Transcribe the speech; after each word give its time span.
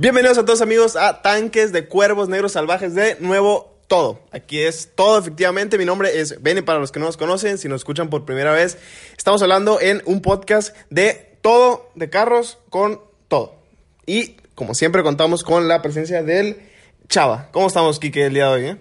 Bienvenidos 0.00 0.38
a 0.38 0.44
todos 0.44 0.60
amigos 0.60 0.94
a 0.94 1.22
Tanques 1.22 1.72
de 1.72 1.88
Cuervos 1.88 2.28
Negros 2.28 2.52
Salvajes 2.52 2.94
de 2.94 3.16
nuevo 3.18 3.76
todo. 3.88 4.20
Aquí 4.30 4.60
es 4.60 4.90
todo 4.94 5.18
efectivamente. 5.18 5.76
Mi 5.76 5.84
nombre 5.84 6.20
es 6.20 6.40
Benny 6.40 6.62
para 6.62 6.78
los 6.78 6.92
que 6.92 7.00
no 7.00 7.06
nos 7.06 7.16
conocen, 7.16 7.58
si 7.58 7.66
nos 7.66 7.80
escuchan 7.80 8.08
por 8.08 8.24
primera 8.24 8.52
vez. 8.52 8.78
Estamos 9.16 9.42
hablando 9.42 9.80
en 9.80 10.00
un 10.04 10.22
podcast 10.22 10.76
de 10.88 11.36
todo, 11.42 11.90
de 11.96 12.08
carros 12.10 12.58
con 12.70 13.00
todo. 13.26 13.56
Y 14.06 14.36
como 14.54 14.74
siempre 14.74 15.02
contamos 15.02 15.42
con 15.42 15.66
la 15.66 15.82
presencia 15.82 16.22
del 16.22 16.58
Chava. 17.08 17.48
¿Cómo 17.50 17.66
estamos, 17.66 17.98
Kike, 17.98 18.26
el 18.26 18.34
día 18.34 18.44
de 18.44 18.50
hoy? 18.52 18.64
Eh? 18.66 18.76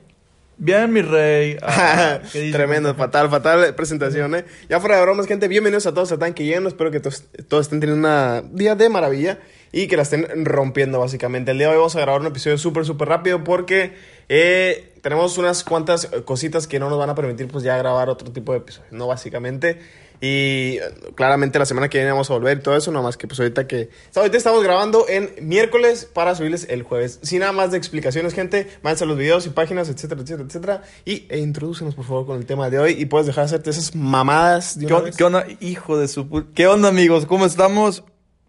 Bien, 0.60 0.94
mi 0.94 1.02
rey. 1.02 1.58
Ah, 1.64 2.20
Tremendo, 2.32 2.94
fatal, 2.94 3.32
fatal 3.32 3.74
presentación, 3.74 4.36
¿eh? 4.36 4.46
Ya 4.70 4.80
fuera 4.80 4.98
de 4.98 5.02
bromas, 5.02 5.26
gente, 5.26 5.48
bienvenidos 5.48 5.88
a 5.88 5.96
todos 5.96 6.12
a 6.12 6.20
Tanque 6.20 6.46
Lleno. 6.46 6.68
Espero 6.68 6.92
que 6.92 7.00
todos, 7.00 7.24
todos 7.48 7.66
estén 7.66 7.80
teniendo 7.80 8.08
un 8.08 8.56
día 8.56 8.76
de 8.76 8.88
maravilla 8.88 9.40
y 9.72 9.88
que 9.88 9.98
la 9.98 10.04
estén 10.04 10.46
rompiendo 10.46 11.00
básicamente. 11.00 11.52
El 11.52 11.58
día 11.58 11.68
de 11.68 11.74
hoy 11.74 11.78
vamos 11.78 11.96
a 11.96 12.02
grabar 12.02 12.22
un 12.22 12.28
episodio 12.28 12.58
súper, 12.58 12.86
súper 12.86 13.08
rápido 13.08 13.44
porque 13.44 13.94
eh, 14.30 14.94
tenemos 15.02 15.38
unas 15.38 15.64
cuantas 15.64 16.08
cositas 16.26 16.68
que 16.68 16.80
no 16.80 16.90
nos 16.90 17.00
van 17.00 17.10
a 17.10 17.16
permitir 17.16 17.48
pues 17.48 17.64
ya 17.64 17.78
grabar 17.78 18.10
otro 18.10 18.32
tipo 18.32 18.52
de 18.52 18.60
episodios, 18.60 18.92
¿no? 18.92 19.08
Básicamente. 19.08 19.80
Y 20.20 20.80
claramente 21.14 21.60
la 21.60 21.66
semana 21.66 21.90
que 21.90 22.00
viene 22.00 22.12
vamos 22.12 22.30
a 22.32 22.34
volver 22.34 22.58
y 22.58 22.62
todo 22.62 22.76
eso, 22.76 22.92
más 22.92 23.18
que 23.18 23.28
pues 23.28 23.40
ahorita 23.40 23.68
que... 23.68 23.90
Ahorita 24.16 24.38
estamos 24.38 24.64
grabando 24.64 25.06
en 25.08 25.30
miércoles 25.42 26.10
para 26.12 26.34
subirles 26.34 26.66
el 26.70 26.82
jueves. 26.84 27.20
Sin 27.22 27.42
nada 27.42 27.52
más 27.52 27.72
de 27.72 27.78
explicaciones, 27.78 28.34
gente, 28.34 28.68
mándense 28.82 29.06
los 29.06 29.18
videos 29.18 29.46
y 29.46 29.50
páginas, 29.50 29.90
etcétera, 29.90 30.22
etcétera, 30.22 30.48
etcétera. 30.48 30.84
Y 31.06 31.28
e 31.30 31.38
introdúcenos 31.38 31.94
por 31.94 32.06
favor 32.06 32.26
con 32.26 32.38
el 32.38 32.46
tema 32.46 32.70
de 32.70 32.80
hoy 32.80 32.96
y 32.98 33.06
puedes 33.06 33.28
dejar 33.28 33.44
de 33.44 33.46
hacerte 33.46 33.70
esas 33.70 33.96
mamadas. 33.96 34.80
De 34.80 34.88
¿Qué, 34.88 35.12
¿Qué 35.16 35.24
onda? 35.24 35.46
Hijo 35.60 35.98
de 35.98 36.08
su... 36.08 36.28
¿Qué 36.56 36.66
onda 36.66 36.90
amigos? 36.90 37.28
¿Cómo 37.28 37.46
estamos? 37.46 38.04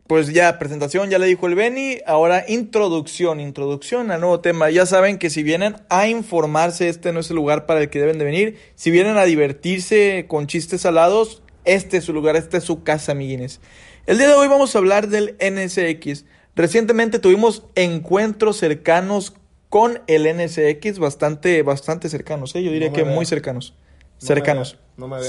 Pues 0.08 0.32
ya, 0.32 0.58
presentación, 0.58 1.10
ya 1.10 1.18
le 1.18 1.26
dijo 1.26 1.46
el 1.46 1.54
Beni. 1.54 1.98
Ahora 2.06 2.42
introducción, 2.48 3.40
introducción 3.40 4.10
al 4.10 4.22
nuevo 4.22 4.40
tema. 4.40 4.70
Ya 4.70 4.86
saben 4.86 5.18
que 5.18 5.28
si 5.28 5.42
vienen 5.42 5.76
a 5.90 6.08
informarse, 6.08 6.88
este 6.88 7.12
no 7.12 7.20
es 7.20 7.28
el 7.28 7.36
lugar 7.36 7.66
para 7.66 7.80
el 7.80 7.90
que 7.90 8.00
deben 8.00 8.18
de 8.18 8.24
venir. 8.24 8.56
Si 8.74 8.90
vienen 8.90 9.18
a 9.18 9.24
divertirse 9.24 10.24
con 10.26 10.46
chistes 10.46 10.80
salados, 10.80 11.42
este 11.66 11.98
es 11.98 12.04
su 12.04 12.14
lugar, 12.14 12.36
esta 12.36 12.56
es 12.56 12.64
su 12.64 12.82
casa, 12.84 13.12
amiguines. 13.12 13.60
El 14.06 14.16
día 14.16 14.28
de 14.28 14.32
hoy 14.32 14.48
vamos 14.48 14.74
a 14.74 14.78
hablar 14.78 15.08
del 15.08 15.36
NSX. 15.42 16.24
Recientemente 16.56 17.18
tuvimos 17.18 17.64
encuentros 17.74 18.56
cercanos 18.56 19.34
con 19.68 20.00
el 20.06 20.24
NSX, 20.24 20.98
bastante, 21.00 21.62
bastante 21.62 22.08
cercanos, 22.08 22.54
¿eh? 22.54 22.62
yo 22.62 22.72
diría 22.72 22.94
que 22.94 23.04
muy 23.04 23.26
cercanos. 23.26 23.74
cercanos. 24.16 24.78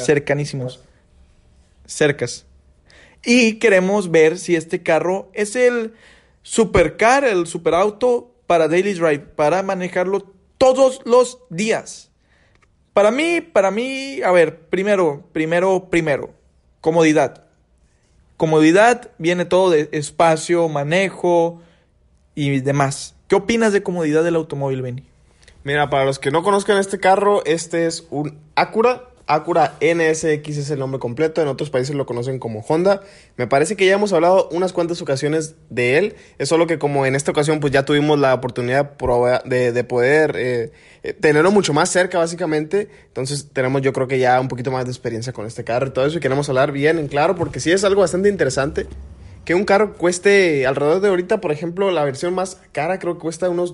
cercanísimos. 0.05 0.79
Cercas. 1.85 2.45
Y 3.23 3.55
queremos 3.59 4.11
ver 4.11 4.37
si 4.37 4.55
este 4.55 4.81
carro 4.81 5.29
es 5.33 5.55
el 5.55 5.93
supercar, 6.41 7.23
el 7.25 7.47
superauto 7.47 8.31
para 8.47 8.67
daily 8.67 8.93
drive, 8.93 9.19
para 9.19 9.61
manejarlo 9.63 10.33
todos 10.57 11.01
los 11.05 11.39
días. 11.49 12.11
Para 12.93 13.11
mí, 13.11 13.41
para 13.41 13.71
mí, 13.71 14.21
a 14.21 14.31
ver, 14.31 14.61
primero, 14.67 15.23
primero, 15.31 15.89
primero, 15.89 16.33
comodidad. 16.81 17.45
Comodidad 18.37 19.11
viene 19.17 19.45
todo 19.45 19.69
de 19.69 19.89
espacio, 19.91 20.67
manejo 20.69 21.61
y 22.35 22.61
demás. 22.61 23.15
¿Qué 23.27 23.35
opinas 23.35 23.73
de 23.73 23.83
comodidad 23.83 24.23
del 24.23 24.35
automóvil, 24.35 24.81
Benny? 24.81 25.03
Mira, 25.63 25.89
para 25.89 26.05
los 26.05 26.19
que 26.19 26.31
no 26.31 26.41
conozcan 26.41 26.77
este 26.77 26.99
carro, 26.99 27.43
este 27.45 27.85
es 27.85 28.07
un 28.09 28.39
Acura 28.55 29.08
Acura 29.31 29.75
NSX 29.79 30.57
es 30.57 30.71
el 30.71 30.79
nombre 30.79 30.99
completo, 30.99 31.39
en 31.39 31.47
otros 31.49 31.69
países 31.69 31.95
lo 31.95 32.07
conocen 32.07 32.39
como 32.39 32.61
Honda. 32.67 33.01
Me 33.37 33.45
parece 33.45 33.75
que 33.75 33.85
ya 33.85 33.93
hemos 33.93 34.11
hablado 34.11 34.49
unas 34.51 34.73
cuantas 34.73 35.03
ocasiones 35.03 35.53
de 35.69 35.99
él, 35.99 36.15
es 36.39 36.49
solo 36.49 36.65
que 36.65 36.79
como 36.79 37.05
en 37.05 37.15
esta 37.15 37.29
ocasión 37.29 37.59
pues 37.59 37.71
ya 37.71 37.85
tuvimos 37.85 38.17
la 38.17 38.33
oportunidad 38.33 38.97
de, 39.45 39.83
poder 39.83 40.35
eh, 40.35 40.71
eh, 41.03 41.13
tenerlo 41.13 41.51
mucho 41.51 41.73
más 41.73 41.91
cerca 41.91 42.17
básicamente, 42.17 42.89
entonces 43.05 43.49
tenemos 43.53 43.83
yo 43.83 43.93
creo 43.93 44.07
que 44.07 44.17
ya 44.17 44.41
un 44.41 44.47
poquito 44.47 44.71
más 44.71 44.85
de 44.85 44.91
experiencia 44.91 45.31
con 45.31 45.45
este 45.45 45.63
carro 45.63 45.85
y 45.85 45.91
todo 45.91 46.07
eso 46.07 46.17
y 46.17 46.21
queremos 46.21 46.49
hablar 46.49 46.71
bien 46.71 46.97
en 46.97 47.07
claro 47.07 47.35
porque 47.35 47.59
sí 47.59 47.71
es 47.71 47.83
algo 47.83 48.01
bastante 48.01 48.29
interesante 48.29 48.87
que 49.49 49.55
un 49.55 49.65
carro 49.65 49.95
cueste 49.95 50.67
alrededor 50.67 51.01
de 51.01 51.09
ahorita, 51.09 51.41
por 51.41 51.51
ejemplo, 51.51 51.89
la 51.89 52.03
versión 52.03 52.35
más 52.35 52.61
cara 52.71 52.99
creo 52.99 53.15
que 53.15 53.21
cuesta 53.21 53.49
unos 53.49 53.73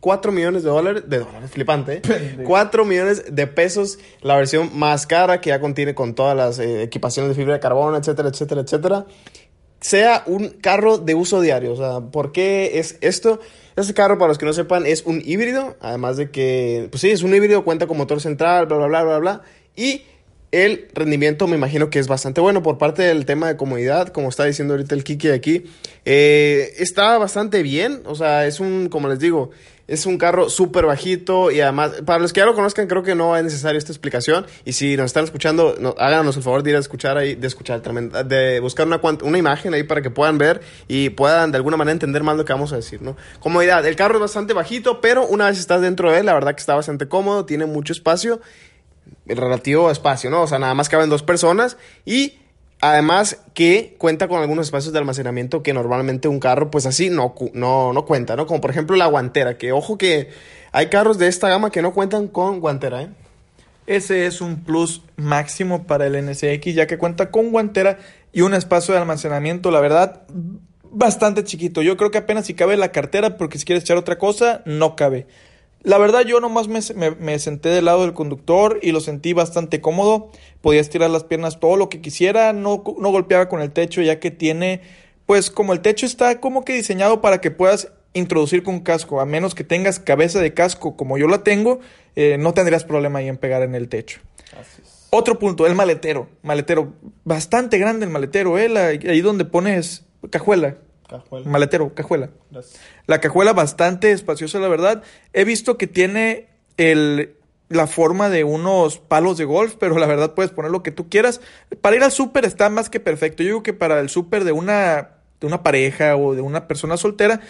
4 0.00 0.32
millones 0.32 0.64
de 0.64 0.70
dólares, 0.70 1.04
de 1.06 1.20
dólares, 1.20 1.52
flipante, 1.52 2.02
¿eh? 2.02 2.42
4 2.44 2.84
millones 2.84 3.32
de 3.32 3.46
pesos 3.46 4.00
la 4.22 4.36
versión 4.36 4.76
más 4.76 5.06
cara 5.06 5.40
que 5.40 5.50
ya 5.50 5.60
contiene 5.60 5.94
con 5.94 6.16
todas 6.16 6.36
las 6.36 6.58
eh, 6.58 6.82
equipaciones 6.82 7.28
de 7.28 7.36
fibra 7.36 7.54
de 7.54 7.60
carbono, 7.60 7.96
etcétera, 7.96 8.28
etcétera, 8.28 8.62
etcétera. 8.62 9.06
Sea 9.78 10.24
un 10.26 10.48
carro 10.48 10.98
de 10.98 11.14
uso 11.14 11.40
diario, 11.40 11.74
o 11.74 11.76
sea, 11.76 12.00
¿por 12.00 12.32
qué 12.32 12.80
es 12.80 12.98
esto? 13.00 13.38
Este 13.76 13.94
carro, 13.94 14.18
para 14.18 14.30
los 14.30 14.38
que 14.38 14.46
no 14.46 14.52
sepan, 14.52 14.84
es 14.84 15.04
un 15.06 15.22
híbrido, 15.24 15.76
además 15.78 16.16
de 16.16 16.32
que, 16.32 16.88
pues 16.90 17.02
sí, 17.02 17.12
es 17.12 17.22
un 17.22 17.32
híbrido, 17.36 17.62
cuenta 17.62 17.86
con 17.86 17.98
motor 17.98 18.20
central, 18.20 18.66
bla, 18.66 18.78
bla, 18.78 18.86
bla, 18.88 19.04
bla, 19.04 19.18
bla, 19.18 19.42
y 19.76 20.02
el 20.54 20.86
rendimiento 20.94 21.48
me 21.48 21.56
imagino 21.56 21.90
que 21.90 21.98
es 21.98 22.06
bastante 22.06 22.40
bueno 22.40 22.62
por 22.62 22.78
parte 22.78 23.02
del 23.02 23.26
tema 23.26 23.48
de 23.48 23.56
comodidad, 23.56 24.08
como 24.08 24.28
está 24.28 24.44
diciendo 24.44 24.74
ahorita 24.74 24.94
el 24.94 25.02
Kiki 25.02 25.30
aquí. 25.30 25.64
Eh, 26.04 26.74
está 26.78 27.18
bastante 27.18 27.62
bien, 27.64 28.02
o 28.04 28.14
sea, 28.14 28.46
es 28.46 28.60
un, 28.60 28.88
como 28.88 29.08
les 29.08 29.18
digo, 29.18 29.50
es 29.88 30.06
un 30.06 30.16
carro 30.16 30.48
súper 30.48 30.86
bajito 30.86 31.50
y 31.50 31.60
además, 31.60 32.02
para 32.06 32.20
los 32.20 32.32
que 32.32 32.38
ya 32.38 32.46
lo 32.46 32.54
conozcan, 32.54 32.86
creo 32.86 33.02
que 33.02 33.16
no 33.16 33.36
es 33.36 33.42
necesaria 33.42 33.78
esta 33.78 33.90
explicación. 33.90 34.46
Y 34.64 34.74
si 34.74 34.96
nos 34.96 35.06
están 35.06 35.24
escuchando, 35.24 35.74
háganos 35.98 36.36
el 36.36 36.44
favor 36.44 36.62
de 36.62 36.70
ir 36.70 36.76
a 36.76 36.78
escuchar 36.78 37.18
ahí, 37.18 37.34
de 37.34 37.46
escuchar, 37.48 37.82
de 37.82 38.60
buscar 38.60 38.86
una, 38.86 39.00
una 39.22 39.38
imagen 39.38 39.74
ahí 39.74 39.82
para 39.82 40.02
que 40.02 40.10
puedan 40.10 40.38
ver 40.38 40.60
y 40.86 41.10
puedan 41.10 41.50
de 41.50 41.56
alguna 41.56 41.76
manera 41.76 41.92
entender 41.92 42.22
más 42.22 42.36
lo 42.36 42.44
que 42.44 42.52
vamos 42.52 42.72
a 42.72 42.76
decir, 42.76 43.02
¿no? 43.02 43.16
Comodidad, 43.40 43.84
el 43.84 43.96
carro 43.96 44.14
es 44.14 44.20
bastante 44.20 44.54
bajito, 44.54 45.00
pero 45.00 45.26
una 45.26 45.46
vez 45.46 45.58
estás 45.58 45.80
dentro 45.80 46.12
de 46.12 46.20
él, 46.20 46.26
la 46.26 46.34
verdad 46.34 46.54
que 46.54 46.60
está 46.60 46.76
bastante 46.76 47.08
cómodo, 47.08 47.44
tiene 47.44 47.66
mucho 47.66 47.92
espacio 47.92 48.40
relativo 49.26 49.90
espacio, 49.90 50.30
¿no? 50.30 50.42
O 50.42 50.46
sea, 50.46 50.58
nada 50.58 50.74
más 50.74 50.88
caben 50.88 51.10
dos 51.10 51.22
personas 51.22 51.76
y 52.04 52.38
además 52.80 53.38
que 53.54 53.94
cuenta 53.98 54.28
con 54.28 54.40
algunos 54.40 54.66
espacios 54.66 54.92
de 54.92 54.98
almacenamiento 54.98 55.62
que 55.62 55.72
normalmente 55.72 56.28
un 56.28 56.40
carro 56.40 56.70
pues 56.70 56.86
así 56.86 57.08
no, 57.10 57.34
no, 57.54 57.92
no 57.92 58.04
cuenta, 58.04 58.36
¿no? 58.36 58.46
Como 58.46 58.60
por 58.60 58.70
ejemplo 58.70 58.96
la 58.96 59.06
guantera, 59.06 59.56
que 59.56 59.72
ojo 59.72 59.96
que 59.96 60.28
hay 60.72 60.88
carros 60.88 61.18
de 61.18 61.28
esta 61.28 61.48
gama 61.48 61.70
que 61.70 61.82
no 61.82 61.94
cuentan 61.94 62.28
con 62.28 62.60
guantera, 62.60 63.02
¿eh? 63.02 63.08
Ese 63.86 64.26
es 64.26 64.40
un 64.40 64.64
plus 64.64 65.02
máximo 65.16 65.86
para 65.86 66.06
el 66.06 66.24
NSX 66.24 66.74
ya 66.74 66.86
que 66.86 66.96
cuenta 66.96 67.30
con 67.30 67.50
guantera 67.50 67.98
y 68.32 68.40
un 68.40 68.54
espacio 68.54 68.94
de 68.94 69.00
almacenamiento, 69.00 69.70
la 69.70 69.80
verdad, 69.80 70.22
bastante 70.90 71.44
chiquito. 71.44 71.82
Yo 71.82 71.96
creo 71.96 72.10
que 72.10 72.18
apenas 72.18 72.46
si 72.46 72.54
cabe 72.54 72.76
la 72.76 72.92
cartera 72.92 73.36
porque 73.36 73.58
si 73.58 73.64
quieres 73.64 73.84
echar 73.84 73.96
otra 73.96 74.18
cosa, 74.18 74.62
no 74.64 74.96
cabe. 74.96 75.26
La 75.84 75.98
verdad 75.98 76.22
yo 76.22 76.40
nomás 76.40 76.66
me, 76.66 77.38
senté 77.38 77.68
del 77.68 77.84
lado 77.84 78.02
del 78.02 78.14
conductor 78.14 78.80
y 78.82 78.92
lo 78.92 79.00
sentí 79.00 79.34
bastante 79.34 79.82
cómodo. 79.82 80.30
Podía 80.62 80.80
estirar 80.80 81.10
las 81.10 81.24
piernas 81.24 81.60
todo 81.60 81.76
lo 81.76 81.90
que 81.90 82.00
quisiera, 82.00 82.54
no, 82.54 82.82
no 82.98 83.10
golpeaba 83.10 83.50
con 83.50 83.60
el 83.60 83.70
techo 83.70 84.00
ya 84.00 84.18
que 84.18 84.30
tiene, 84.30 84.80
pues 85.26 85.50
como 85.50 85.74
el 85.74 85.80
techo 85.80 86.06
está 86.06 86.40
como 86.40 86.64
que 86.64 86.72
diseñado 86.72 87.20
para 87.20 87.42
que 87.42 87.50
puedas 87.50 87.92
introducir 88.14 88.62
con 88.62 88.80
casco, 88.80 89.20
a 89.20 89.26
menos 89.26 89.54
que 89.54 89.62
tengas 89.62 89.98
cabeza 90.00 90.40
de 90.40 90.54
casco 90.54 90.96
como 90.96 91.18
yo 91.18 91.28
la 91.28 91.44
tengo, 91.44 91.80
eh, 92.16 92.38
no 92.38 92.54
tendrías 92.54 92.84
problema 92.84 93.18
ahí 93.18 93.28
en 93.28 93.36
pegar 93.36 93.62
en 93.62 93.74
el 93.74 93.90
techo. 93.90 94.20
Otro 95.10 95.38
punto, 95.38 95.66
el 95.66 95.74
maletero. 95.74 96.28
Maletero, 96.42 96.94
bastante 97.24 97.78
grande 97.78 98.06
el 98.06 98.10
maletero, 98.10 98.58
¿eh? 98.58 98.68
ahí 99.06 99.20
donde 99.20 99.44
pones 99.44 100.06
cajuela. 100.30 100.78
Cajuela. 101.08 101.48
Maletero, 101.48 101.94
cajuela. 101.94 102.30
La 103.06 103.20
cajuela 103.20 103.52
bastante 103.52 104.12
espaciosa, 104.12 104.58
la 104.58 104.68
verdad. 104.68 105.02
He 105.32 105.44
visto 105.44 105.76
que 105.76 105.86
tiene 105.86 106.48
el, 106.76 107.36
la 107.68 107.86
forma 107.86 108.30
de 108.30 108.44
unos 108.44 108.98
palos 108.98 109.36
de 109.36 109.44
golf, 109.44 109.74
pero 109.78 109.98
la 109.98 110.06
verdad 110.06 110.34
puedes 110.34 110.52
poner 110.52 110.70
lo 110.70 110.82
que 110.82 110.90
tú 110.90 111.08
quieras. 111.08 111.40
Para 111.80 111.96
ir 111.96 112.02
al 112.02 112.12
súper 112.12 112.44
está 112.44 112.70
más 112.70 112.88
que 112.88 113.00
perfecto. 113.00 113.42
Yo 113.42 113.48
digo 113.48 113.62
que 113.62 113.72
para 113.72 114.00
el 114.00 114.08
súper 114.08 114.44
de 114.44 114.52
una, 114.52 115.10
de 115.40 115.46
una 115.46 115.62
pareja 115.62 116.16
o 116.16 116.34
de 116.34 116.40
una 116.40 116.66
persona 116.66 116.96
soltera 116.96 117.40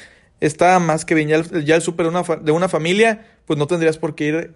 está 0.41 0.78
más 0.78 1.04
que 1.04 1.15
bien. 1.15 1.28
Ya 1.28 1.36
el, 1.77 1.83
súper 1.83 2.07
de 2.07 2.10
una, 2.10 2.22
de 2.22 2.53
una 2.53 2.68
familia, 2.68 3.27
pues 3.47 3.59
no 3.59 3.66
tendrías 3.66 3.98
por 3.98 4.15
qué 4.15 4.24
ir 4.24 4.54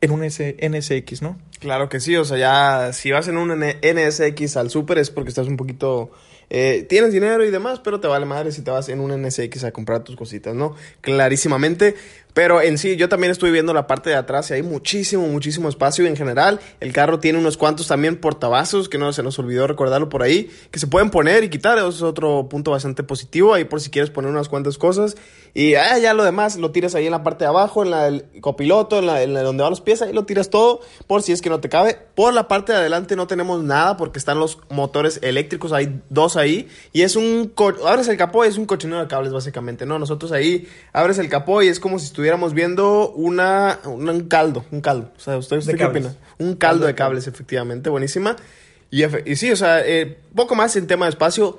en 0.00 0.10
un 0.10 0.20
NSX, 0.20 1.22
¿no? 1.22 1.38
Claro 1.60 1.88
que 1.88 2.00
sí, 2.00 2.16
o 2.16 2.24
sea, 2.24 2.36
ya 2.36 2.92
si 2.92 3.12
vas 3.12 3.28
en 3.28 3.36
un 3.36 3.50
NSX 3.60 4.56
al 4.56 4.68
súper 4.68 4.98
es 4.98 5.10
porque 5.10 5.28
estás 5.28 5.46
un 5.46 5.56
poquito 5.56 6.10
eh, 6.54 6.84
tienes 6.86 7.14
dinero 7.14 7.42
y 7.46 7.50
demás, 7.50 7.80
pero 7.82 7.98
te 7.98 8.08
vale 8.08 8.26
madre 8.26 8.52
si 8.52 8.60
te 8.60 8.70
vas 8.70 8.90
en 8.90 9.00
un 9.00 9.10
NSX 9.22 9.64
a 9.64 9.72
comprar 9.72 10.04
tus 10.04 10.16
cositas, 10.16 10.54
¿no? 10.54 10.76
Clarísimamente. 11.00 11.94
Pero 12.34 12.62
en 12.62 12.78
sí, 12.78 12.96
yo 12.96 13.08
también 13.08 13.30
estuve 13.30 13.50
viendo 13.50 13.74
la 13.74 13.86
parte 13.86 14.10
de 14.10 14.16
atrás 14.16 14.50
y 14.50 14.54
hay 14.54 14.62
muchísimo, 14.62 15.26
muchísimo 15.26 15.68
espacio 15.68 16.06
en 16.06 16.16
general. 16.16 16.60
El 16.80 16.92
carro 16.92 17.18
tiene 17.18 17.38
unos 17.38 17.56
cuantos 17.56 17.88
también 17.88 18.16
portavasos, 18.16 18.88
que 18.88 18.98
no 18.98 19.12
se 19.12 19.22
nos 19.22 19.38
olvidó 19.38 19.66
recordarlo 19.66 20.08
por 20.08 20.22
ahí, 20.22 20.50
que 20.70 20.78
se 20.78 20.86
pueden 20.86 21.10
poner 21.10 21.44
y 21.44 21.50
quitar. 21.50 21.78
Eso 21.78 21.88
es 21.88 22.02
otro 22.02 22.48
punto 22.48 22.70
bastante 22.70 23.02
positivo 23.02 23.52
ahí 23.52 23.64
por 23.64 23.80
si 23.80 23.90
quieres 23.90 24.10
poner 24.10 24.30
unas 24.30 24.48
cuantas 24.48 24.78
cosas. 24.78 25.16
Y 25.54 25.74
ah, 25.74 25.98
ya 25.98 26.14
lo 26.14 26.24
demás 26.24 26.56
lo 26.56 26.70
tiras 26.70 26.94
ahí 26.94 27.04
en 27.04 27.10
la 27.10 27.22
parte 27.22 27.44
de 27.44 27.48
abajo, 27.48 27.82
en 27.82 27.90
la 27.90 28.04
del 28.04 28.24
copiloto, 28.40 28.98
en 28.98 29.06
la, 29.06 29.22
en 29.22 29.34
donde 29.34 29.62
van 29.62 29.70
los 29.70 29.82
pies, 29.82 30.00
ahí 30.00 30.12
lo 30.14 30.24
tiras 30.24 30.48
todo 30.48 30.80
por 31.06 31.22
si 31.22 31.32
es 31.32 31.42
que 31.42 31.50
no 31.50 31.60
te 31.60 31.68
cabe. 31.68 31.98
Por 32.14 32.32
la 32.32 32.48
parte 32.48 32.72
de 32.72 32.78
adelante 32.78 33.16
no 33.16 33.26
tenemos 33.26 33.62
nada 33.62 33.98
porque 33.98 34.18
están 34.18 34.38
los 34.38 34.58
motores 34.70 35.18
eléctricos, 35.22 35.72
hay 35.72 36.00
dos 36.08 36.36
ahí. 36.36 36.68
Y 36.92 37.02
es 37.02 37.16
un... 37.16 37.52
Abres 37.86 38.08
el 38.08 38.16
capó 38.16 38.44
y 38.46 38.48
es 38.48 38.56
un 38.56 38.64
cochinero 38.64 39.00
de 39.00 39.08
cables 39.08 39.32
básicamente, 39.32 39.84
¿no? 39.84 39.98
Nosotros 39.98 40.32
ahí 40.32 40.66
abres 40.94 41.18
el 41.18 41.28
capó 41.28 41.62
y 41.62 41.68
es 41.68 41.78
como 41.78 41.98
si 41.98 42.06
estuviéramos 42.22 42.54
viendo 42.54 43.10
una, 43.10 43.80
un 43.84 44.28
caldo, 44.28 44.64
un 44.70 44.80
caldo. 44.80 45.10
O 45.16 45.20
sea, 45.20 45.36
¿usted, 45.38 45.56
usted 45.56 45.76
qué 45.76 45.84
opina? 45.84 46.14
Un 46.38 46.54
caldo, 46.54 46.86
de 46.86 46.94
cables, 46.94 47.26
efectivamente, 47.26 47.90
buenísima. 47.90 48.36
Y, 48.92 49.02
y 49.28 49.34
sí, 49.34 49.50
o 49.50 49.56
sea, 49.56 49.84
eh, 49.84 50.18
poco 50.32 50.54
más 50.54 50.76
en 50.76 50.86
tema 50.86 51.06
de 51.06 51.10
espacio 51.10 51.58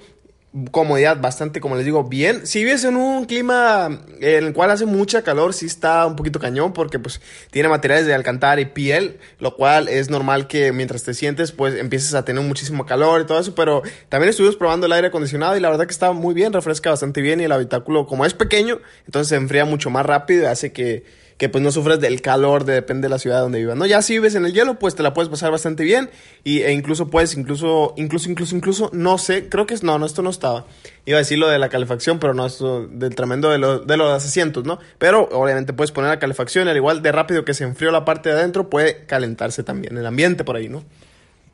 comodidad 0.71 1.19
bastante, 1.19 1.59
como 1.59 1.75
les 1.75 1.83
digo, 1.83 2.03
bien. 2.03 2.45
Si 2.45 2.63
vives 2.63 2.83
en 2.83 2.95
un 2.95 3.25
clima 3.25 4.01
en 4.21 4.45
el 4.45 4.53
cual 4.53 4.69
hace 4.69 4.85
mucha 4.85 5.23
calor, 5.23 5.53
sí 5.53 5.65
está 5.65 6.05
un 6.05 6.15
poquito 6.15 6.39
cañón 6.39 6.73
porque 6.73 6.99
pues 6.99 7.21
tiene 7.49 7.69
materiales 7.69 8.05
de 8.05 8.13
alcantara 8.13 8.61
y 8.61 8.65
piel, 8.65 9.17
lo 9.39 9.55
cual 9.55 9.87
es 9.87 10.11
normal 10.11 10.47
que 10.47 10.71
mientras 10.71 11.03
te 11.03 11.15
sientes 11.15 11.51
pues 11.51 11.75
empieces 11.75 12.13
a 12.13 12.23
tener 12.23 12.43
muchísimo 12.43 12.85
calor 12.85 13.21
y 13.21 13.25
todo 13.25 13.39
eso, 13.39 13.55
pero 13.55 13.81
también 14.09 14.29
estuvimos 14.29 14.55
probando 14.55 14.85
el 14.85 14.91
aire 14.91 15.07
acondicionado 15.07 15.57
y 15.57 15.59
la 15.59 15.69
verdad 15.69 15.87
que 15.87 15.93
está 15.93 16.11
muy 16.11 16.35
bien, 16.35 16.53
refresca 16.53 16.91
bastante 16.91 17.21
bien 17.21 17.41
y 17.41 17.45
el 17.45 17.51
habitáculo 17.51 18.05
como 18.05 18.25
es 18.25 18.35
pequeño, 18.35 18.79
entonces 19.05 19.29
se 19.29 19.35
enfría 19.35 19.65
mucho 19.65 19.89
más 19.89 20.05
rápido 20.05 20.43
y 20.43 20.45
hace 20.45 20.71
que 20.71 21.03
que 21.37 21.49
pues 21.49 21.63
no 21.63 21.71
sufres 21.71 21.99
del 21.99 22.21
calor, 22.21 22.65
de, 22.65 22.73
depende 22.73 23.05
de 23.05 23.09
la 23.09 23.19
ciudad 23.19 23.41
donde 23.41 23.59
vivas, 23.59 23.75
¿no? 23.75 23.85
Ya 23.85 24.01
si 24.01 24.13
vives 24.13 24.35
en 24.35 24.45
el 24.45 24.53
hielo, 24.53 24.79
pues 24.79 24.95
te 24.95 25.03
la 25.03 25.13
puedes 25.13 25.29
pasar 25.29 25.51
bastante 25.51 25.83
bien 25.83 26.09
y, 26.43 26.61
e 26.61 26.71
incluso 26.71 27.07
puedes, 27.09 27.35
incluso, 27.35 27.93
incluso, 27.97 28.29
incluso, 28.29 28.55
incluso, 28.55 28.89
no 28.93 29.17
sé, 29.17 29.49
creo 29.49 29.65
que 29.65 29.73
es, 29.73 29.83
no, 29.83 29.97
no, 29.97 30.05
esto 30.05 30.21
no 30.21 30.29
estaba. 30.29 30.65
Iba 31.05 31.17
a 31.17 31.19
decir 31.19 31.37
lo 31.37 31.47
de 31.47 31.59
la 31.59 31.69
calefacción, 31.69 32.19
pero 32.19 32.33
no, 32.33 32.45
esto 32.45 32.87
del 32.87 33.15
tremendo 33.15 33.49
de, 33.49 33.57
lo, 33.57 33.79
de 33.79 33.97
los 33.97 34.23
asientos, 34.23 34.63
¿no? 34.65 34.79
Pero 34.97 35.27
obviamente 35.31 35.73
puedes 35.73 35.91
poner 35.91 36.09
la 36.09 36.19
calefacción, 36.19 36.67
al 36.67 36.77
igual 36.77 37.01
de 37.01 37.11
rápido 37.11 37.45
que 37.45 37.53
se 37.53 37.63
enfrió 37.63 37.91
la 37.91 38.05
parte 38.05 38.29
de 38.29 38.35
adentro, 38.35 38.69
puede 38.69 39.05
calentarse 39.05 39.63
también 39.63 39.97
el 39.97 40.05
ambiente 40.05 40.43
por 40.43 40.55
ahí, 40.55 40.69
¿no? 40.69 40.83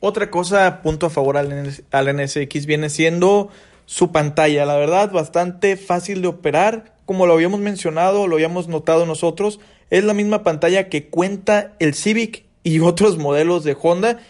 Otra 0.00 0.30
cosa, 0.30 0.80
punto 0.82 1.06
a 1.06 1.10
favor 1.10 1.36
al, 1.36 1.72
al 1.90 2.16
NSX 2.16 2.66
viene 2.66 2.88
siendo 2.88 3.50
su 3.84 4.12
pantalla, 4.12 4.64
la 4.64 4.76
verdad, 4.76 5.10
bastante 5.10 5.76
fácil 5.76 6.22
de 6.22 6.28
operar 6.28 6.94
como 7.10 7.26
lo 7.26 7.32
habíamos 7.32 7.58
mencionado, 7.58 8.28
lo 8.28 8.36
habíamos 8.36 8.68
notado 8.68 9.04
nosotros, 9.04 9.58
es 9.90 10.04
la 10.04 10.14
misma 10.14 10.44
pantalla 10.44 10.88
que 10.88 11.08
cuenta 11.08 11.74
el 11.80 11.94
Civic 11.94 12.44
y 12.62 12.78
otros 12.78 13.18
modelos 13.18 13.64
de 13.64 13.76
Honda. 13.82 14.20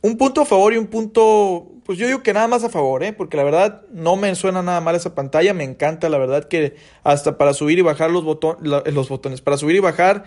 Un 0.00 0.16
punto 0.16 0.42
a 0.42 0.44
favor 0.44 0.72
y 0.72 0.76
un 0.76 0.86
punto, 0.86 1.66
pues 1.84 1.98
yo 1.98 2.06
digo 2.06 2.22
que 2.22 2.32
nada 2.32 2.46
más 2.46 2.62
a 2.62 2.68
favor, 2.68 3.02
¿eh? 3.02 3.12
porque 3.12 3.36
la 3.36 3.42
verdad 3.42 3.82
no 3.92 4.14
me 4.14 4.32
suena 4.36 4.62
nada 4.62 4.80
mal 4.80 4.94
esa 4.94 5.12
pantalla, 5.16 5.54
me 5.54 5.64
encanta 5.64 6.08
la 6.08 6.18
verdad 6.18 6.44
que 6.44 6.76
hasta 7.02 7.36
para 7.36 7.52
subir 7.52 7.80
y 7.80 7.82
bajar 7.82 8.12
los, 8.12 8.22
los 8.22 9.08
botones, 9.08 9.40
para 9.40 9.56
subir 9.56 9.74
y 9.74 9.80
bajar 9.80 10.22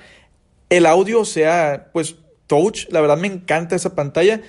el 0.69 0.85
audio 0.85 1.23
sea 1.23 1.88
pues 1.94 2.17
touch, 2.47 2.89
la 2.89 2.99
verdad 2.99 3.17
me 3.17 3.27
encanta 3.27 3.77
esa 3.77 3.95
pantalla. 3.95 4.41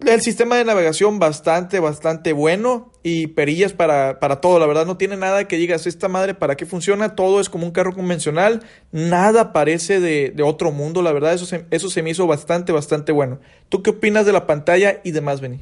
El 0.00 0.22
sistema 0.22 0.56
de 0.56 0.64
navegación 0.64 1.18
bastante, 1.18 1.78
bastante 1.78 2.32
bueno 2.32 2.90
y 3.02 3.28
perillas 3.28 3.72
para, 3.72 4.18
para, 4.20 4.40
todo. 4.40 4.58
La 4.58 4.66
verdad 4.66 4.86
no 4.86 4.96
tiene 4.96 5.16
nada 5.16 5.46
que 5.46 5.56
digas, 5.56 5.86
esta 5.86 6.08
madre 6.08 6.34
para 6.34 6.56
qué 6.56 6.64
funciona. 6.64 7.14
Todo 7.14 7.40
es 7.40 7.50
como 7.50 7.66
un 7.66 7.72
carro 7.72 7.92
convencional. 7.92 8.62
Nada 8.90 9.52
parece 9.52 10.00
de, 10.00 10.32
de 10.34 10.42
otro 10.42 10.72
mundo. 10.72 11.02
La 11.02 11.12
verdad 11.12 11.34
eso 11.34 11.46
se, 11.46 11.66
eso 11.70 11.90
se 11.90 12.02
me 12.02 12.10
hizo 12.10 12.26
bastante, 12.26 12.72
bastante 12.72 13.12
bueno. 13.12 13.38
¿Tú 13.68 13.82
qué 13.82 13.90
opinas 13.90 14.24
de 14.24 14.32
la 14.32 14.46
pantalla 14.46 15.00
y 15.04 15.10
demás, 15.10 15.40
Benny? 15.40 15.60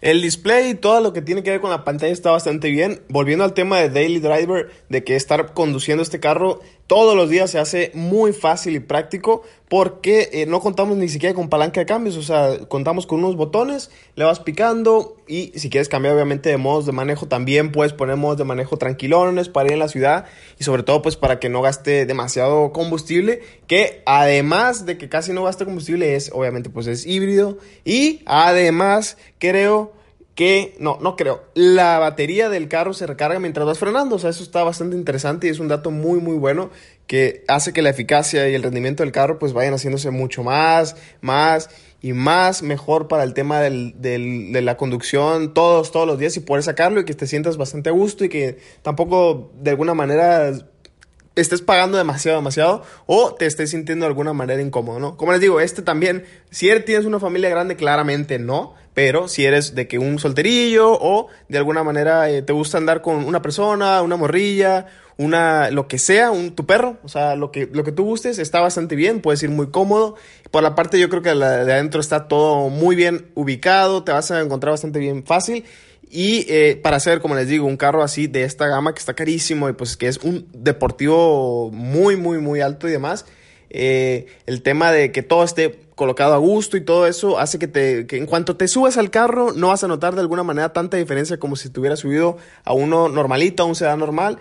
El 0.00 0.22
display 0.22 0.70
y 0.70 0.74
todo 0.74 1.00
lo 1.00 1.12
que 1.12 1.20
tiene 1.20 1.42
que 1.42 1.50
ver 1.50 1.60
con 1.60 1.70
la 1.70 1.84
pantalla 1.84 2.12
está 2.12 2.30
bastante 2.30 2.70
bien. 2.70 3.02
Volviendo 3.08 3.44
al 3.44 3.52
tema 3.52 3.78
de 3.78 3.90
Daily 3.90 4.18
Driver, 4.18 4.70
de 4.88 5.04
que 5.04 5.14
estar 5.14 5.52
conduciendo 5.52 6.02
este 6.02 6.20
carro 6.20 6.60
todos 6.86 7.14
los 7.14 7.28
días 7.28 7.50
se 7.50 7.58
hace 7.58 7.92
muy 7.94 8.32
fácil 8.32 8.74
y 8.74 8.80
práctico 8.80 9.42
porque 9.68 10.28
eh, 10.32 10.46
no 10.46 10.60
contamos 10.60 10.96
ni 10.96 11.08
siquiera 11.08 11.34
con 11.34 11.48
palanca 11.48 11.80
de 11.80 11.86
cambios. 11.86 12.16
O 12.16 12.22
sea, 12.22 12.66
contamos 12.66 13.06
con 13.06 13.18
unos 13.18 13.36
botones, 13.36 13.90
le 14.16 14.24
vas 14.24 14.40
picando 14.40 15.16
y 15.30 15.58
si 15.58 15.70
quieres 15.70 15.88
cambiar 15.88 16.14
obviamente 16.14 16.50
de 16.50 16.56
modos 16.56 16.86
de 16.86 16.92
manejo 16.92 17.28
también 17.28 17.70
puedes 17.70 17.92
poner 17.92 18.16
modos 18.16 18.36
de 18.38 18.44
manejo 18.44 18.76
tranquilones 18.76 19.48
para 19.48 19.68
ir 19.68 19.74
en 19.74 19.78
la 19.78 19.88
ciudad 19.88 20.26
y 20.58 20.64
sobre 20.64 20.82
todo 20.82 21.02
pues 21.02 21.16
para 21.16 21.38
que 21.38 21.48
no 21.48 21.62
gaste 21.62 22.04
demasiado 22.04 22.72
combustible 22.72 23.40
que 23.66 24.02
además 24.06 24.86
de 24.86 24.98
que 24.98 25.08
casi 25.08 25.32
no 25.32 25.44
gaste 25.44 25.64
combustible 25.64 26.16
es 26.16 26.30
obviamente 26.34 26.70
pues 26.70 26.86
es 26.86 27.06
híbrido. 27.06 27.58
Y 27.84 28.22
además 28.26 29.16
creo 29.38 29.92
que, 30.34 30.74
no, 30.78 30.98
no 31.00 31.16
creo, 31.16 31.44
la 31.54 31.98
batería 31.98 32.48
del 32.48 32.68
carro 32.68 32.94
se 32.94 33.06
recarga 33.06 33.38
mientras 33.40 33.66
vas 33.66 33.78
frenando, 33.78 34.16
o 34.16 34.18
sea, 34.18 34.30
eso 34.30 34.42
está 34.42 34.62
bastante 34.64 34.96
interesante 34.96 35.46
y 35.46 35.50
es 35.50 35.58
un 35.58 35.68
dato 35.68 35.90
muy, 35.90 36.18
muy 36.18 36.36
bueno 36.38 36.70
que 37.06 37.44
hace 37.48 37.72
que 37.72 37.82
la 37.82 37.90
eficacia 37.90 38.48
y 38.48 38.54
el 38.54 38.62
rendimiento 38.62 39.02
del 39.02 39.12
carro 39.12 39.38
pues 39.38 39.52
vayan 39.52 39.74
haciéndose 39.74 40.10
mucho 40.10 40.42
más, 40.42 40.96
más 41.20 41.68
y 42.02 42.12
más 42.12 42.62
mejor 42.62 43.08
para 43.08 43.24
el 43.24 43.34
tema 43.34 43.60
del, 43.60 43.94
del, 44.00 44.52
de 44.52 44.62
la 44.62 44.76
conducción 44.76 45.52
todos, 45.52 45.92
todos 45.92 46.06
los 46.06 46.18
días 46.18 46.36
y 46.36 46.40
poder 46.40 46.62
sacarlo 46.62 47.00
y 47.00 47.04
que 47.04 47.14
te 47.14 47.26
sientas 47.26 47.56
bastante 47.56 47.90
a 47.90 47.92
gusto 47.92 48.24
y 48.24 48.28
que 48.28 48.58
tampoco 48.82 49.52
de 49.60 49.70
alguna 49.70 49.94
manera 49.94 50.52
estés 51.36 51.62
pagando 51.62 51.96
demasiado, 51.96 52.38
demasiado 52.38 52.82
o 53.06 53.34
te 53.34 53.46
estés 53.46 53.70
sintiendo 53.70 54.04
de 54.04 54.08
alguna 54.08 54.32
manera 54.32 54.60
incómodo, 54.60 54.98
¿no? 54.98 55.16
Como 55.16 55.32
les 55.32 55.40
digo, 55.40 55.60
este 55.60 55.82
también, 55.82 56.24
si 56.50 56.68
eres, 56.68 56.84
tienes 56.84 57.06
una 57.06 57.20
familia 57.20 57.48
grande, 57.48 57.76
claramente 57.76 58.38
no, 58.38 58.74
pero 58.94 59.28
si 59.28 59.44
eres 59.44 59.74
de 59.74 59.86
que 59.86 59.98
un 59.98 60.18
solterillo 60.18 60.92
o 60.92 61.28
de 61.48 61.58
alguna 61.58 61.84
manera 61.84 62.28
eh, 62.30 62.42
te 62.42 62.52
gusta 62.52 62.78
andar 62.78 63.02
con 63.02 63.24
una 63.24 63.40
persona, 63.42 64.02
una 64.02 64.16
morrilla, 64.16 64.86
una, 65.16 65.70
lo 65.70 65.86
que 65.86 65.98
sea, 65.98 66.30
un, 66.30 66.54
tu 66.54 66.66
perro, 66.66 66.96
o 67.02 67.08
sea, 67.08 67.36
lo 67.36 67.52
que, 67.52 67.68
lo 67.70 67.84
que 67.84 67.92
tú 67.92 68.04
gustes 68.04 68.38
está 68.38 68.60
bastante 68.60 68.96
bien, 68.96 69.20
puedes 69.20 69.42
ir 69.42 69.50
muy 69.50 69.70
cómodo. 69.70 70.16
Por 70.50 70.62
la 70.62 70.74
parte 70.74 70.98
yo 70.98 71.10
creo 71.10 71.20
que 71.22 71.34
de 71.34 71.44
adentro 71.44 72.00
está 72.00 72.26
todo 72.26 72.70
muy 72.70 72.96
bien 72.96 73.30
ubicado, 73.34 74.02
te 74.02 74.12
vas 74.12 74.30
a 74.30 74.40
encontrar 74.40 74.72
bastante 74.72 74.98
bien 74.98 75.24
fácil. 75.24 75.64
Y 76.10 76.44
eh, 76.48 76.78
para 76.82 76.96
hacer, 76.96 77.20
como 77.20 77.36
les 77.36 77.46
digo, 77.46 77.66
un 77.66 77.76
carro 77.76 78.02
así 78.02 78.26
de 78.26 78.42
esta 78.42 78.66
gama 78.66 78.92
que 78.92 78.98
está 78.98 79.14
carísimo 79.14 79.68
y 79.68 79.74
pues 79.74 79.96
que 79.96 80.08
es 80.08 80.18
un 80.18 80.48
deportivo 80.52 81.70
muy, 81.70 82.16
muy, 82.16 82.38
muy 82.38 82.60
alto 82.60 82.88
y 82.88 82.90
demás, 82.90 83.26
eh, 83.70 84.26
el 84.46 84.62
tema 84.62 84.90
de 84.90 85.12
que 85.12 85.22
todo 85.22 85.44
esté 85.44 85.78
colocado 85.94 86.34
a 86.34 86.38
gusto 86.38 86.76
y 86.76 86.80
todo 86.80 87.06
eso 87.06 87.38
hace 87.38 87.60
que, 87.60 87.68
te, 87.68 88.08
que 88.08 88.16
en 88.16 88.26
cuanto 88.26 88.56
te 88.56 88.66
subes 88.66 88.96
al 88.96 89.10
carro 89.10 89.52
no 89.52 89.68
vas 89.68 89.84
a 89.84 89.88
notar 89.88 90.16
de 90.16 90.22
alguna 90.22 90.42
manera 90.42 90.72
tanta 90.72 90.96
diferencia 90.96 91.38
como 91.38 91.54
si 91.54 91.68
te 91.68 91.96
subido 91.96 92.38
a 92.64 92.72
uno 92.72 93.08
normalito, 93.08 93.62
a 93.62 93.66
un 93.66 93.76
sedán 93.76 94.00
normal. 94.00 94.38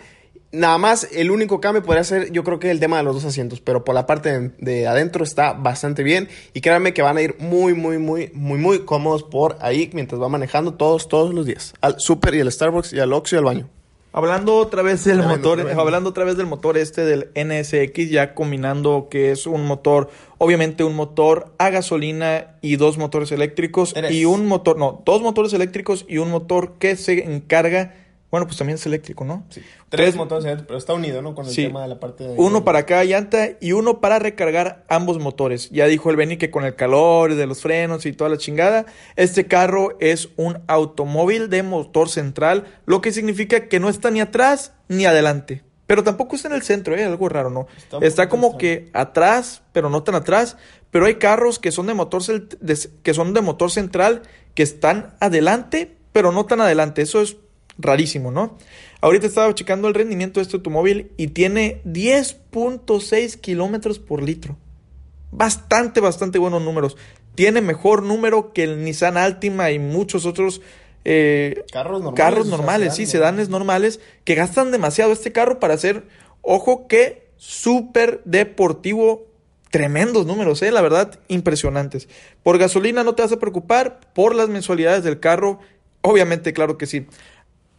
Nada 0.52 0.80
más, 0.80 1.08
el 1.12 1.30
único 1.30 1.62
cambio 1.62 1.84
podría 1.84 2.04
ser, 2.04 2.32
yo 2.32 2.44
creo 2.44 2.60
que 2.60 2.72
el 2.72 2.80
tema 2.80 2.98
de 2.98 3.04
los 3.04 3.14
dos 3.14 3.26
asientos, 3.26 3.62
pero 3.62 3.84
por 3.84 3.94
la 3.94 4.08
parte 4.08 4.52
de, 4.58 4.88
adentro 4.88 5.24
está 5.24 5.54
bastante 5.54 6.02
bien 6.02 6.28
y 6.54 6.62
créanme 6.62 6.94
que 6.94 7.04
van 7.04 7.18
a 7.18 7.22
ir 7.22 7.36
muy, 7.38 7.76
muy, 7.76 8.00
muy, 8.00 8.32
muy, 8.34 8.58
muy 8.58 8.80
cómodos 8.80 9.22
por 9.22 9.58
ahí 9.62 9.92
mientras 9.94 10.20
va 10.20 10.28
manejando 10.28 10.74
todos, 10.74 11.08
todos 11.08 11.36
los 11.36 11.46
días. 11.46 11.74
Al 11.82 12.00
super 12.00 12.34
y 12.34 12.42
al 12.42 12.52
Starbucks 12.52 12.94
y 12.94 13.00
al 13.00 13.14
Oxxo 13.14 13.36
y 13.36 13.38
al 13.38 13.46
baño. 13.46 13.70
Hablando 14.12 14.56
otra 14.56 14.82
vez 14.82 15.04
del 15.04 15.22
motor, 15.22 15.70
hablando 15.78 16.10
otra 16.10 16.24
vez 16.24 16.36
del 16.36 16.48
motor 16.48 16.80
este 16.80 17.06
del 17.06 17.30
NSX, 17.36 18.10
ya 18.10 18.34
combinando 18.34 19.08
que 19.12 19.30
es 19.30 19.46
un 19.46 19.68
motor, 19.68 20.10
obviamente 20.40 20.84
un 20.84 20.96
motor 20.96 21.54
a 21.60 21.70
gasolina 21.70 22.56
y 22.62 22.78
dos 22.78 22.98
motores 22.98 23.32
eléctricos 23.32 23.94
y 24.10 24.26
un 24.26 24.48
motor, 24.48 24.80
no, 24.80 25.04
dos 25.06 25.22
motores 25.22 25.54
eléctricos 25.54 26.06
y 26.10 26.18
un 26.18 26.32
motor 26.32 26.74
que 26.80 26.96
se 26.96 27.32
encarga 27.32 27.94
bueno, 28.32 28.46
pues 28.46 28.58
también 28.58 28.76
es 28.76 28.86
eléctrico, 28.86 29.26
¿no? 29.26 29.44
Sí. 29.50 29.62
Tres, 29.90 30.16
motores 30.16 30.62
pero 30.68 30.78
está 30.78 30.94
unido, 30.94 31.22
¿no? 31.22 31.34
Con 31.34 31.48
el 31.48 31.56
tema 31.56 31.82
de 31.82 31.88
la 31.88 32.00
parte 32.00 32.26
de... 32.28 32.36
Uno 32.38 32.64
para 32.64 32.86
cada 32.86 33.04
llanta 33.04 33.50
y 33.60 33.72
uno 33.72 34.02
para 34.02 34.20
recargar 34.20 34.86
ambos 34.88 35.18
motores. 35.18 35.70
Ya 35.72 35.88
dijo 35.88 36.12
el 36.12 36.16
Benny 36.16 36.38
que 36.38 36.52
con 36.52 36.64
el 36.64 36.76
calor 36.76 37.34
de 37.34 37.48
los 37.48 37.62
frenos 37.62 38.06
y 38.06 38.14
toda 38.14 38.30
la 38.30 38.38
chingada, 38.38 38.86
este 39.16 39.48
carro 39.48 39.98
es 40.00 40.30
un 40.36 40.60
automóvil 40.68 41.50
de 41.50 41.64
motor 41.64 42.10
central, 42.10 42.66
lo 42.86 43.02
que 43.02 43.12
significa 43.12 43.68
que 43.68 43.80
no 43.80 43.90
está 43.90 44.12
ni 44.12 44.22
atrás 44.22 44.74
ni 44.88 45.06
adelante. 45.06 45.64
Pero 45.88 46.04
tampoco 46.04 46.36
está 46.36 46.50
en 46.50 46.54
el 46.54 46.62
centro, 46.62 46.96
¿eh? 46.96 47.04
Algo 47.04 47.30
raro, 47.30 47.50
¿no? 47.50 47.66
Está, 48.02 48.30
como 48.30 48.60
que 48.60 48.92
atrás, 48.94 49.64
pero 49.72 49.90
no 49.90 50.04
tan 50.04 50.14
atrás. 50.14 50.56
Pero 50.92 51.08
hay 51.08 51.16
carros 51.16 51.58
que 51.58 51.72
son 51.72 51.88
de 51.88 51.96
motor, 51.96 52.22
que 53.02 53.14
son 53.16 53.34
de 53.34 53.42
motor 53.42 53.72
central, 53.72 54.22
que 54.54 54.62
están 54.62 55.16
adelante, 55.20 55.96
pero 56.14 56.32
no 56.32 56.46
tan 56.46 56.62
adelante. 56.62 57.02
Eso 57.02 57.22
es 57.22 57.38
rarísimo, 57.80 58.30
¿no? 58.30 58.58
Ahorita 59.02 59.26
estaba 59.26 59.56
checando 59.56 59.88
el 59.88 59.94
rendimiento 59.94 60.40
de 60.40 60.44
este 60.44 60.58
automóvil 60.58 61.12
y 61.18 61.30
tiene 61.30 61.82
10.6 61.86 63.40
kilómetros 63.40 63.98
por 63.98 64.22
litro. 64.22 64.58
Bastante, 65.32 66.02
bastante 66.02 66.38
buenos 66.38 66.62
números. 66.62 66.98
Tiene 67.36 67.62
mejor 67.62 68.04
número 68.04 68.52
que 68.52 68.64
el 68.64 68.84
Nissan 68.84 69.16
Altima 69.16 69.72
y 69.72 69.80
muchos 69.80 70.26
otros 70.26 70.62
eh, 71.06 71.64
carros 71.72 72.02
normales, 72.02 72.18
carros 72.18 72.48
normales 72.48 72.96
sí, 72.96 73.06
sedanes 73.06 73.48
normales 73.48 74.02
que 74.26 74.36
gastan 74.36 74.72
demasiado 74.72 75.14
este 75.14 75.32
carro 75.32 75.60
para 75.60 75.74
hacer, 75.74 76.04
ojo 76.42 76.88
que 76.88 77.30
súper 77.38 78.22
deportivo. 78.26 79.26
Tremendos 79.72 80.26
números, 80.26 80.64
¿eh? 80.64 80.72
la 80.72 80.82
verdad, 80.82 81.20
impresionantes. 81.28 82.10
Por 82.42 82.58
gasolina 82.58 83.04
no 83.04 83.14
te 83.14 83.22
vas 83.22 83.32
a 83.32 83.40
preocupar, 83.40 84.00
por 84.16 84.34
las 84.34 84.50
mensualidades 84.50 85.04
del 85.04 85.20
carro, 85.20 85.60
obviamente, 86.02 86.54
claro 86.54 86.76
que 86.80 86.88
sí. 86.88 87.06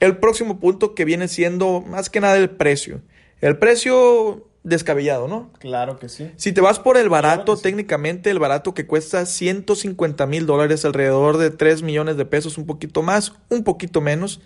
El 0.00 0.16
próximo 0.16 0.58
punto 0.58 0.94
que 0.94 1.04
viene 1.04 1.28
siendo 1.28 1.82
más 1.82 2.10
que 2.10 2.20
nada 2.20 2.36
el 2.36 2.50
precio. 2.50 3.02
El 3.40 3.58
precio 3.58 4.46
descabellado, 4.62 5.28
¿no? 5.28 5.50
Claro 5.58 5.98
que 5.98 6.08
sí. 6.08 6.30
Si 6.36 6.52
te 6.52 6.60
vas 6.60 6.78
por 6.78 6.96
el 6.96 7.08
barato, 7.08 7.56
técnicamente 7.56 8.30
el 8.30 8.38
barato 8.38 8.74
que 8.74 8.86
cuesta 8.86 9.24
150 9.24 10.26
mil 10.26 10.46
dólares, 10.46 10.84
alrededor 10.84 11.38
de 11.38 11.50
3 11.50 11.82
millones 11.82 12.16
de 12.16 12.24
pesos, 12.24 12.58
un 12.58 12.66
poquito 12.66 13.02
más, 13.02 13.32
un 13.48 13.64
poquito 13.64 14.00
menos. 14.00 14.40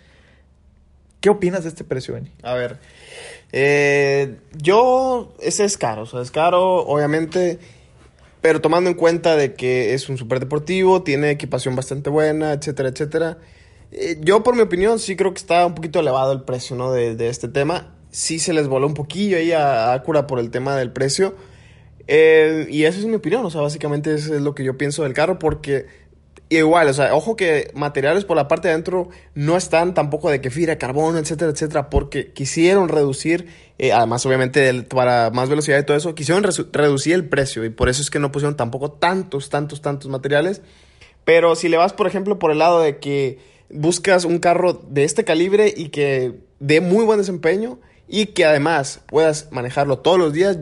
¿Qué 1.20 1.30
opinas 1.30 1.62
de 1.64 1.70
este 1.70 1.84
precio, 1.84 2.14
Benny? 2.14 2.30
A 2.42 2.54
ver, 2.54 2.78
eh, 3.50 4.36
yo, 4.52 5.34
ese 5.40 5.64
es 5.64 5.78
caro, 5.78 6.02
o 6.02 6.06
sea, 6.06 6.20
es 6.20 6.30
caro, 6.30 6.84
obviamente, 6.86 7.58
pero 8.40 8.60
tomando 8.60 8.90
en 8.90 8.96
cuenta 8.96 9.34
de 9.34 9.54
que 9.54 9.94
es 9.94 10.08
un 10.08 10.16
deportivo, 10.16 11.02
tiene 11.02 11.30
equipación 11.30 11.74
bastante 11.74 12.10
buena, 12.10 12.52
etcétera, 12.52 12.90
etcétera. 12.90 13.38
Eh, 13.92 14.18
yo, 14.20 14.42
por 14.42 14.56
mi 14.56 14.62
opinión, 14.62 14.98
sí 14.98 15.16
creo 15.16 15.32
que 15.32 15.38
está 15.38 15.66
un 15.66 15.74
poquito 15.74 16.00
elevado 16.00 16.32
el 16.32 16.42
precio, 16.42 16.76
¿no? 16.76 16.92
De, 16.92 17.14
de 17.14 17.28
este 17.28 17.48
tema. 17.48 17.94
Sí 18.10 18.38
se 18.38 18.52
les 18.52 18.68
voló 18.68 18.86
un 18.86 18.94
poquillo 18.94 19.36
ahí 19.36 19.52
a 19.52 19.92
Acura 19.92 20.26
por 20.26 20.38
el 20.38 20.50
tema 20.50 20.76
del 20.76 20.92
precio. 20.92 21.34
Eh, 22.06 22.66
y 22.70 22.84
esa 22.84 22.98
es 22.98 23.06
mi 23.06 23.14
opinión, 23.14 23.44
o 23.44 23.50
sea, 23.50 23.62
básicamente 23.62 24.14
eso 24.14 24.34
es 24.34 24.42
lo 24.42 24.54
que 24.54 24.64
yo 24.64 24.76
pienso 24.76 25.04
del 25.04 25.14
carro, 25.14 25.38
porque 25.38 25.86
igual, 26.50 26.88
o 26.88 26.92
sea, 26.92 27.14
ojo 27.14 27.34
que 27.36 27.70
materiales 27.74 28.24
por 28.24 28.36
la 28.36 28.46
parte 28.46 28.68
de 28.68 28.74
adentro 28.74 29.08
no 29.34 29.56
están 29.56 29.94
tampoco 29.94 30.30
de 30.30 30.40
que 30.40 30.50
fibra, 30.50 30.76
carbón, 30.76 31.16
etcétera, 31.16 31.50
etcétera, 31.50 31.88
porque 31.88 32.32
quisieron 32.32 32.88
reducir, 32.88 33.48
eh, 33.78 33.92
además 33.92 34.24
obviamente 34.26 34.82
para 34.82 35.30
más 35.30 35.48
velocidad 35.48 35.78
y 35.78 35.84
todo 35.84 35.96
eso, 35.96 36.14
quisieron 36.14 36.44
reducir 36.44 37.14
el 37.14 37.28
precio 37.28 37.64
y 37.64 37.70
por 37.70 37.88
eso 37.88 38.02
es 38.02 38.10
que 38.10 38.18
no 38.18 38.30
pusieron 38.30 38.56
tampoco 38.56 38.92
tantos, 38.92 39.48
tantos, 39.48 39.80
tantos 39.80 40.10
materiales. 40.10 40.62
Pero 41.24 41.56
si 41.56 41.68
le 41.70 41.78
vas, 41.78 41.94
por 41.94 42.06
ejemplo, 42.06 42.38
por 42.38 42.50
el 42.50 42.58
lado 42.58 42.80
de 42.80 42.98
que 42.98 43.38
buscas 43.70 44.24
un 44.24 44.38
carro 44.38 44.72
de 44.72 45.04
este 45.04 45.24
calibre 45.24 45.72
y 45.76 45.88
que 45.88 46.40
dé 46.60 46.80
muy 46.80 47.04
buen 47.04 47.18
desempeño 47.18 47.78
y 48.08 48.26
que 48.26 48.44
además 48.44 49.00
puedas 49.06 49.48
manejarlo 49.50 49.98
todos 49.98 50.18
los 50.18 50.32
días, 50.32 50.58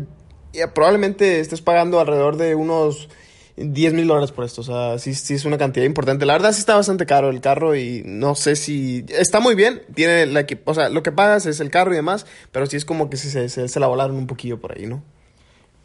probablemente 0.74 1.40
estés 1.40 1.60
pagando 1.60 2.00
alrededor 2.00 2.36
de 2.36 2.54
unos 2.54 3.08
10 3.56 3.92
mil 3.94 4.06
dólares 4.06 4.32
por 4.32 4.44
esto. 4.44 4.60
O 4.60 4.64
sea, 4.64 4.98
sí, 4.98 5.14
sí 5.14 5.34
es 5.34 5.44
una 5.44 5.58
cantidad 5.58 5.84
importante. 5.84 6.26
La 6.26 6.34
verdad 6.34 6.52
sí 6.52 6.60
está 6.60 6.74
bastante 6.74 7.06
caro 7.06 7.30
el 7.30 7.40
carro 7.40 7.76
y 7.76 8.02
no 8.04 8.34
sé 8.34 8.56
si... 8.56 9.04
Está 9.08 9.40
muy 9.40 9.54
bien. 9.54 9.82
Tiene 9.94 10.26
la 10.26 10.46
O 10.64 10.74
sea, 10.74 10.88
lo 10.88 11.02
que 11.02 11.12
pagas 11.12 11.46
es 11.46 11.60
el 11.60 11.70
carro 11.70 11.92
y 11.92 11.96
demás, 11.96 12.26
pero 12.50 12.66
sí 12.66 12.76
es 12.76 12.84
como 12.84 13.10
que 13.10 13.16
se, 13.16 13.48
se, 13.48 13.68
se 13.68 13.80
la 13.80 13.86
volaron 13.86 14.16
un 14.16 14.26
poquillo 14.26 14.60
por 14.60 14.76
ahí, 14.76 14.86
¿no? 14.86 15.02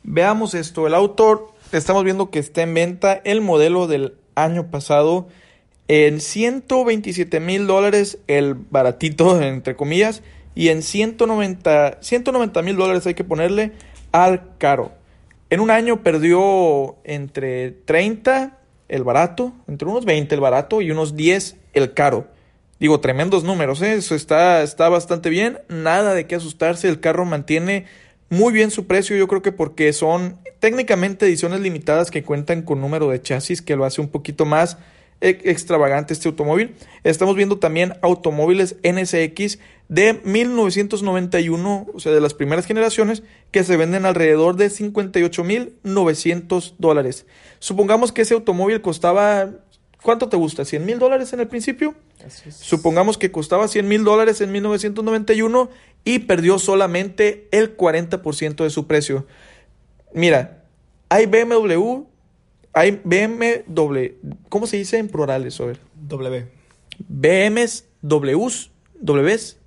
Veamos 0.04 0.54
esto. 0.54 0.88
El 0.88 0.94
autor, 0.94 1.48
estamos 1.72 2.04
viendo 2.04 2.30
que 2.30 2.40
está 2.40 2.62
en 2.62 2.74
venta 2.74 3.22
el 3.26 3.42
modelo 3.42 3.88
del 3.88 4.18
año 4.36 4.72
pasado 4.72 5.28
en 5.88 6.20
127 6.20 7.40
mil 7.40 7.68
dólares 7.68 8.20
el 8.28 8.54
baratito, 8.56 9.42
entre 9.42 9.76
comillas, 9.76 10.22
y 10.56 10.70
en 10.70 10.82
190 10.82 12.00
mil 12.64 12.76
dólares 12.76 13.06
hay 13.06 13.14
que 13.14 13.24
ponerle 13.24 13.74
al 14.12 14.58
caro. 14.58 14.92
En 15.50 15.60
un 15.60 15.72
año 15.72 16.04
perdió 16.04 16.98
entre 17.04 17.72
30 17.72 18.58
el 18.90 19.04
barato, 19.04 19.54
entre 19.68 19.88
unos 19.88 20.06
20 20.06 20.34
el 20.36 20.42
barato 20.42 20.82
y 20.82 20.92
unos 20.92 21.16
10 21.16 21.58
el 21.74 21.94
caro. 21.94 22.28
Digo, 22.80 23.00
tremendos 23.00 23.44
números, 23.44 23.82
¿eh? 23.82 23.96
eso 23.96 24.14
está, 24.14 24.62
está 24.62 24.90
bastante 24.90 25.30
bien, 25.30 25.60
nada 25.68 26.14
de 26.14 26.28
qué 26.28 26.36
asustarse, 26.36 26.88
el 26.88 27.00
carro 27.00 27.26
mantiene 27.26 27.86
muy 28.30 28.54
bien 28.54 28.72
su 28.72 28.86
precio, 28.86 29.16
yo 29.16 29.28
creo 29.28 29.42
que 29.42 29.52
porque 29.52 29.94
son 29.94 30.38
técnicamente 30.60 31.26
ediciones 31.26 31.62
limitadas 31.62 32.12
que 32.12 32.24
cuentan 32.24 32.62
con 32.62 32.82
número 32.82 33.10
de 33.10 33.22
chasis 33.22 33.62
que 33.62 33.76
lo 33.76 33.86
hace 33.86 34.02
un 34.02 34.10
poquito 34.10 34.46
más 34.46 34.78
extravagante 35.22 36.14
este 36.14 36.28
automóvil. 36.28 36.76
Estamos 37.04 37.36
viendo 37.36 37.58
también 37.58 37.94
automóviles 38.02 38.76
NSX 38.84 39.58
de 39.90 40.20
1991, 40.24 41.88
o 41.94 42.00
sea, 42.00 42.12
de 42.12 42.22
las 42.22 42.34
primeras 42.34 42.66
generaciones, 42.66 43.22
que 43.52 43.64
se 43.64 43.78
venden 43.78 44.06
alrededor 44.06 44.56
de 44.56 44.68
58.900 44.68 46.74
dólares. 46.78 47.26
Supongamos 47.60 48.12
que 48.12 48.24
ese 48.24 48.34
automóvil 48.34 48.82
costaba, 48.82 49.52
¿cuánto 50.02 50.30
te 50.30 50.38
gusta? 50.38 50.64
¿100 50.64 50.80
mil 50.82 51.00
dólares 51.00 51.34
en 51.34 51.40
el 51.40 51.48
principio? 51.48 51.96
Supongamos 52.50 53.18
que 53.18 53.32
costaba 53.32 53.68
100 53.68 53.88
mil 53.88 54.04
dólares 54.04 54.42
en 54.42 54.52
1991 54.52 55.70
y 56.04 56.20
perdió 56.20 56.60
solamente 56.60 57.48
el 57.52 57.76
40% 57.76 58.64
de 58.64 58.70
su 58.70 58.88
precio. 58.88 59.26
Mira, 60.14 60.64
hay 61.10 61.26
BMW, 61.26 62.04
hay 62.78 63.02
BMW, 63.04 64.18
¿cómo 64.50 64.68
se 64.68 64.78
dice 64.78 64.98
en 64.98 65.08
plurales? 65.08 65.60
A 65.60 65.66
ver. 65.66 65.80
W. 65.96 66.48
BMs, 67.08 67.86
Ws, 68.02 68.72
Ws. 69.00 69.58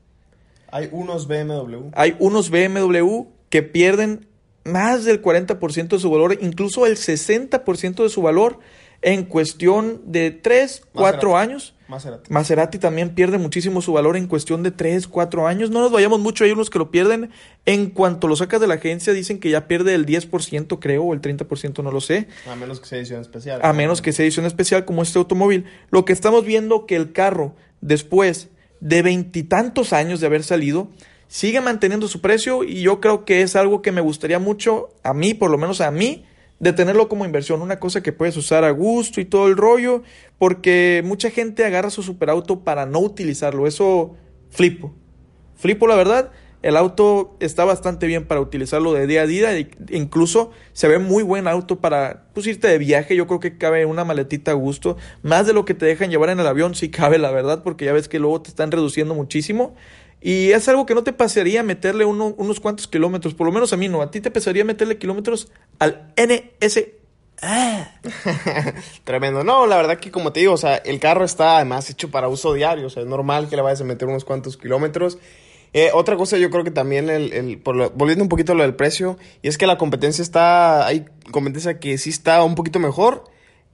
Hay 0.70 0.88
unos 0.92 1.26
BMW. 1.26 1.90
Hay 1.92 2.14
unos 2.20 2.50
BMW 2.50 3.26
que 3.48 3.62
pierden 3.62 4.26
más 4.64 5.04
del 5.04 5.20
40% 5.20 5.88
de 5.88 5.98
su 5.98 6.10
valor, 6.10 6.38
incluso 6.40 6.86
el 6.86 6.96
60% 6.96 8.02
de 8.02 8.08
su 8.08 8.22
valor 8.22 8.60
en 9.02 9.24
cuestión 9.24 10.02
de 10.06 10.30
3, 10.30 10.82
4 10.92 11.36
años. 11.36 11.74
Maserati. 11.90 12.32
Maserati 12.32 12.78
también 12.78 13.14
pierde 13.14 13.36
muchísimo 13.36 13.82
su 13.82 13.92
valor 13.92 14.16
en 14.16 14.26
cuestión 14.26 14.62
de 14.62 14.70
3, 14.70 15.08
4 15.08 15.46
años. 15.46 15.70
No 15.70 15.80
nos 15.80 15.92
vayamos 15.92 16.20
mucho, 16.20 16.44
hay 16.44 16.52
unos 16.52 16.70
que 16.70 16.78
lo 16.78 16.90
pierden. 16.90 17.30
En 17.66 17.90
cuanto 17.90 18.28
lo 18.28 18.36
sacas 18.36 18.60
de 18.60 18.66
la 18.66 18.74
agencia, 18.74 19.12
dicen 19.12 19.40
que 19.40 19.50
ya 19.50 19.66
pierde 19.66 19.94
el 19.94 20.06
10%, 20.06 20.78
creo, 20.80 21.04
o 21.04 21.12
el 21.12 21.20
30%, 21.20 21.82
no 21.82 21.92
lo 21.92 22.00
sé. 22.00 22.28
A 22.50 22.54
menos 22.54 22.80
que 22.80 22.86
sea 22.86 22.98
edición 22.98 23.20
especial. 23.20 23.60
A 23.62 23.72
menos 23.72 24.00
que 24.00 24.12
sea 24.12 24.24
edición 24.24 24.46
especial 24.46 24.84
como 24.84 25.02
este 25.02 25.18
automóvil. 25.18 25.66
Lo 25.90 26.04
que 26.04 26.12
estamos 26.12 26.44
viendo 26.44 26.86
que 26.86 26.96
el 26.96 27.12
carro, 27.12 27.54
después 27.80 28.48
de 28.80 29.02
veintitantos 29.02 29.92
años 29.92 30.20
de 30.20 30.26
haber 30.26 30.42
salido, 30.42 30.88
sigue 31.28 31.60
manteniendo 31.60 32.08
su 32.08 32.20
precio 32.20 32.64
y 32.64 32.82
yo 32.82 33.00
creo 33.00 33.24
que 33.24 33.42
es 33.42 33.56
algo 33.56 33.82
que 33.82 33.92
me 33.92 34.00
gustaría 34.00 34.38
mucho, 34.38 34.88
a 35.02 35.12
mí, 35.12 35.34
por 35.34 35.50
lo 35.50 35.58
menos 35.58 35.80
a 35.80 35.90
mí, 35.90 36.24
de 36.60 36.72
tenerlo 36.72 37.08
como 37.08 37.24
inversión, 37.24 37.62
una 37.62 37.80
cosa 37.80 38.02
que 38.02 38.12
puedes 38.12 38.36
usar 38.36 38.64
a 38.64 38.70
gusto 38.70 39.20
y 39.20 39.24
todo 39.24 39.48
el 39.48 39.56
rollo, 39.56 40.02
porque 40.38 41.02
mucha 41.04 41.30
gente 41.30 41.64
agarra 41.64 41.90
su 41.90 42.02
superauto 42.02 42.60
para 42.60 42.86
no 42.86 43.00
utilizarlo, 43.00 43.66
eso 43.66 44.14
flipo, 44.50 44.94
flipo 45.56 45.86
la 45.86 45.96
verdad, 45.96 46.30
el 46.62 46.76
auto 46.76 47.36
está 47.40 47.64
bastante 47.64 48.06
bien 48.06 48.26
para 48.26 48.42
utilizarlo 48.42 48.92
de 48.92 49.06
día 49.06 49.22
a 49.22 49.26
día. 49.26 49.66
Incluso 49.88 50.50
se 50.74 50.88
ve 50.88 50.98
muy 50.98 51.22
buen 51.22 51.48
auto 51.48 51.80
para 51.80 52.26
pues, 52.34 52.46
irte 52.46 52.68
de 52.68 52.76
viaje. 52.76 53.16
Yo 53.16 53.26
creo 53.26 53.40
que 53.40 53.56
cabe 53.56 53.86
una 53.86 54.04
maletita 54.04 54.50
a 54.50 54.54
gusto. 54.54 54.98
Más 55.22 55.46
de 55.46 55.54
lo 55.54 55.64
que 55.64 55.72
te 55.72 55.86
dejan 55.86 56.10
llevar 56.10 56.28
en 56.28 56.38
el 56.38 56.46
avión, 56.46 56.74
sí 56.74 56.90
cabe, 56.90 57.16
la 57.16 57.30
verdad, 57.30 57.62
porque 57.62 57.86
ya 57.86 57.94
ves 57.94 58.08
que 58.08 58.18
luego 58.18 58.42
te 58.42 58.50
están 58.50 58.70
reduciendo 58.70 59.14
muchísimo. 59.14 59.74
Y 60.20 60.52
es 60.52 60.68
algo 60.68 60.84
que 60.84 60.94
no 60.94 61.02
te 61.02 61.12
pasaría 61.12 61.62
meterle 61.62 62.04
unos 62.04 62.60
cuantos 62.60 62.86
kilómetros. 62.86 63.34
Por 63.34 63.46
lo 63.46 63.52
menos 63.52 63.72
a 63.72 63.76
mí 63.76 63.88
no. 63.88 64.02
A 64.02 64.10
ti 64.10 64.20
te 64.20 64.30
pesaría 64.30 64.64
meterle 64.64 64.98
kilómetros 64.98 65.50
al 65.78 66.12
NS. 66.16 66.84
Ah. 67.42 67.90
Tremendo. 69.04 69.44
No, 69.44 69.66
la 69.66 69.76
verdad 69.76 69.98
que 69.98 70.10
como 70.10 70.32
te 70.32 70.40
digo, 70.40 70.52
o 70.52 70.58
sea, 70.58 70.76
el 70.76 71.00
carro 71.00 71.24
está 71.24 71.56
además 71.56 71.88
hecho 71.88 72.10
para 72.10 72.28
uso 72.28 72.52
diario. 72.52 72.86
O 72.86 72.90
sea, 72.90 73.02
es 73.02 73.08
normal 73.08 73.48
que 73.48 73.56
le 73.56 73.62
vayas 73.62 73.80
a 73.80 73.84
meter 73.84 74.08
unos 74.08 74.26
cuantos 74.26 74.58
kilómetros. 74.58 75.18
Eh, 75.72 75.90
otra 75.94 76.16
cosa, 76.16 76.36
yo 76.36 76.50
creo 76.50 76.64
que 76.64 76.72
también, 76.72 77.08
el, 77.08 77.32
el 77.32 77.56
volviendo 77.56 78.24
un 78.24 78.28
poquito 78.28 78.52
a 78.52 78.54
lo 78.56 78.64
del 78.64 78.74
precio, 78.74 79.18
y 79.40 79.48
es 79.48 79.56
que 79.56 79.68
la 79.68 79.78
competencia 79.78 80.20
está, 80.20 80.84
hay 80.84 81.06
competencia 81.30 81.78
que 81.78 81.96
sí 81.96 82.10
está 82.10 82.42
un 82.42 82.56
poquito 82.56 82.80
mejor 82.80 83.24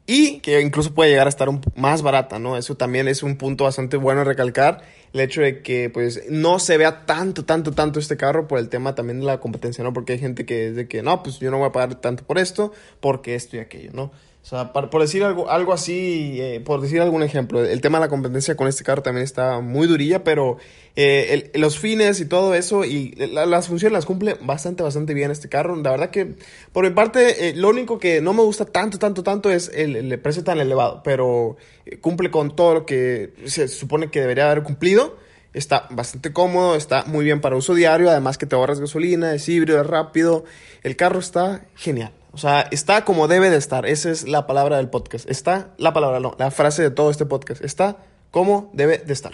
y 0.07 0.39
que 0.39 0.61
incluso 0.61 0.95
puede 0.95 1.11
llegar 1.11 1.27
a 1.27 1.31
estar 1.31 1.49
un, 1.49 1.61
más 1.75 2.03
barata, 2.03 2.39
¿no? 2.39 2.57
Eso 2.57 2.77
también 2.77 3.09
es 3.09 3.23
un 3.23 3.37
punto 3.37 3.65
bastante 3.65 3.97
bueno 3.97 4.23
recalcar, 4.25 4.83
el 5.13 5.21
hecho 5.21 5.41
de 5.41 5.63
que 5.63 5.91
pues 5.91 6.23
no 6.29 6.59
se 6.59 6.77
vea 6.77 7.07
tanto, 7.07 7.45
tanto, 7.45 7.73
tanto 7.73 7.99
este 7.99 8.17
carro 8.17 8.47
por 8.47 8.59
el 8.59 8.69
tema 8.69 8.95
también 8.95 9.21
de 9.21 9.27
la 9.27 9.41
competencia, 9.41 9.83
¿no? 9.83 9.93
Porque 9.93 10.15
hay 10.15 10.19
gente 10.19 10.47
que 10.47 10.69
es 10.69 10.77
de 10.77 10.87
que, 10.89 11.03
no, 11.03 11.23
pues 11.23 11.41
yo 11.41 11.51
no 11.51 11.59
voy 11.59 11.69
a 11.69 11.73
pagar 11.73 11.97
tanto 12.01 12.25
por 12.25 12.39
esto, 12.39 12.73
porque 13.01 13.35
esto 13.35 13.57
y 13.57 13.61
aquello, 13.61 13.91
¿no? 13.93 14.13
O 14.47 14.49
sea, 14.49 14.73
por 14.73 15.01
decir 15.01 15.25
algo, 15.25 15.51
algo 15.51 15.73
así, 15.73 16.39
eh, 16.41 16.63
por 16.65 16.81
decir 16.81 17.01
algún 17.01 17.25
ejemplo, 17.25 17.65
el 17.65 17.81
tema 17.81 17.99
de 17.99 18.05
la 18.05 18.09
competencia 18.09 18.55
con 18.55 18.69
este 18.69 18.85
carro 18.85 19.03
también 19.03 19.25
está 19.25 19.59
muy 19.59 19.89
durilla, 19.89 20.23
pero 20.23 20.59
eh, 20.95 21.51
los 21.55 21.81
fines 21.81 22.21
y 22.21 22.27
todo 22.27 22.55
eso 22.55 22.85
y 22.85 23.17
las 23.17 23.67
funciones 23.67 23.93
las 23.93 24.07
cumple 24.07 24.37
bastante, 24.41 24.85
bastante 24.85 25.15
bien 25.15 25.33
este 25.33 25.49
carro. 25.49 25.75
La 25.75 25.91
verdad 25.91 26.11
que, 26.11 26.37
por 26.73 26.85
mi 26.85 26.95
parte, 26.95 27.49
eh, 27.49 27.57
lo 27.57 27.71
único 27.71 27.99
que 27.99 28.21
no 28.21 28.35
me 28.35 28.43
gusta 28.43 28.67
tanto, 28.67 29.01
tanto, 29.01 29.25
tanto 29.25 29.51
es 29.51 29.69
el, 29.75 29.97
el 29.97 30.19
precio 30.21 30.45
tan 30.45 30.61
elevado, 30.61 31.03
pero 31.03 31.57
cumple 32.01 32.31
con 32.31 32.55
todo 32.55 32.75
lo 32.75 32.87
que 32.87 33.33
se 33.47 33.67
supone 33.67 34.13
que 34.13 34.21
debería 34.21 34.49
haber 34.49 34.63
cumplido. 34.63 35.17
Está 35.55 35.89
bastante 35.91 36.33
cómodo, 36.33 36.77
está 36.77 37.03
muy 37.07 37.25
bien 37.25 37.41
para 37.41 37.57
uso 37.57 37.75
diario, 37.75 38.11
además 38.11 38.39
que 38.39 38.47
te 38.47 38.55
ahorras 38.55 38.79
gasolina, 38.79 39.35
es 39.35 39.49
híbrido, 39.49 39.81
es 39.81 39.87
rápido. 39.89 40.45
El 40.85 40.95
carro 40.95 41.19
está 41.19 41.67
genial. 41.75 42.13
O 42.37 42.39
sea, 42.39 42.69
está 42.71 43.03
como 43.07 43.29
debe 43.29 43.49
de 43.49 43.57
estar. 43.57 43.87
Esa 43.87 44.11
es 44.11 44.29
la 44.29 44.47
palabra 44.47 44.77
del 44.77 44.91
podcast. 44.91 45.27
Está 45.27 45.71
la 45.79 45.95
palabra, 45.95 46.21
no, 46.21 46.37
la 46.39 46.51
frase 46.51 46.83
de 46.83 46.91
todo 46.91 47.11
este 47.11 47.25
podcast. 47.25 47.65
Está 47.65 47.97
como 48.31 48.69
debe 48.75 48.99
de 48.99 49.15
estar. 49.15 49.33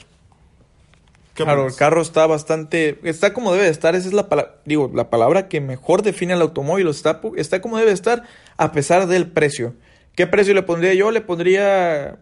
Claro, 1.34 1.66
el 1.66 1.74
carro 1.74 2.00
está 2.00 2.28
bastante, 2.28 3.00
está 3.02 3.32
como 3.32 3.52
debe 3.54 3.64
de 3.64 3.72
estar, 3.72 3.96
esa 3.96 4.06
es 4.06 4.14
la 4.14 4.28
palabra, 4.28 4.60
digo, 4.66 4.88
la 4.94 5.10
palabra 5.10 5.48
que 5.48 5.60
mejor 5.60 6.02
define 6.02 6.34
al 6.34 6.42
automóvil, 6.42 6.86
está, 6.86 7.20
está 7.36 7.60
como 7.60 7.76
debe 7.76 7.88
de 7.88 7.94
estar 7.94 8.22
a 8.56 8.70
pesar 8.70 9.08
del 9.08 9.26
precio. 9.26 9.74
¿Qué 10.14 10.28
precio 10.28 10.54
le 10.54 10.62
pondría 10.62 10.94
yo? 10.94 11.10
Le 11.10 11.22
pondría, 11.22 12.20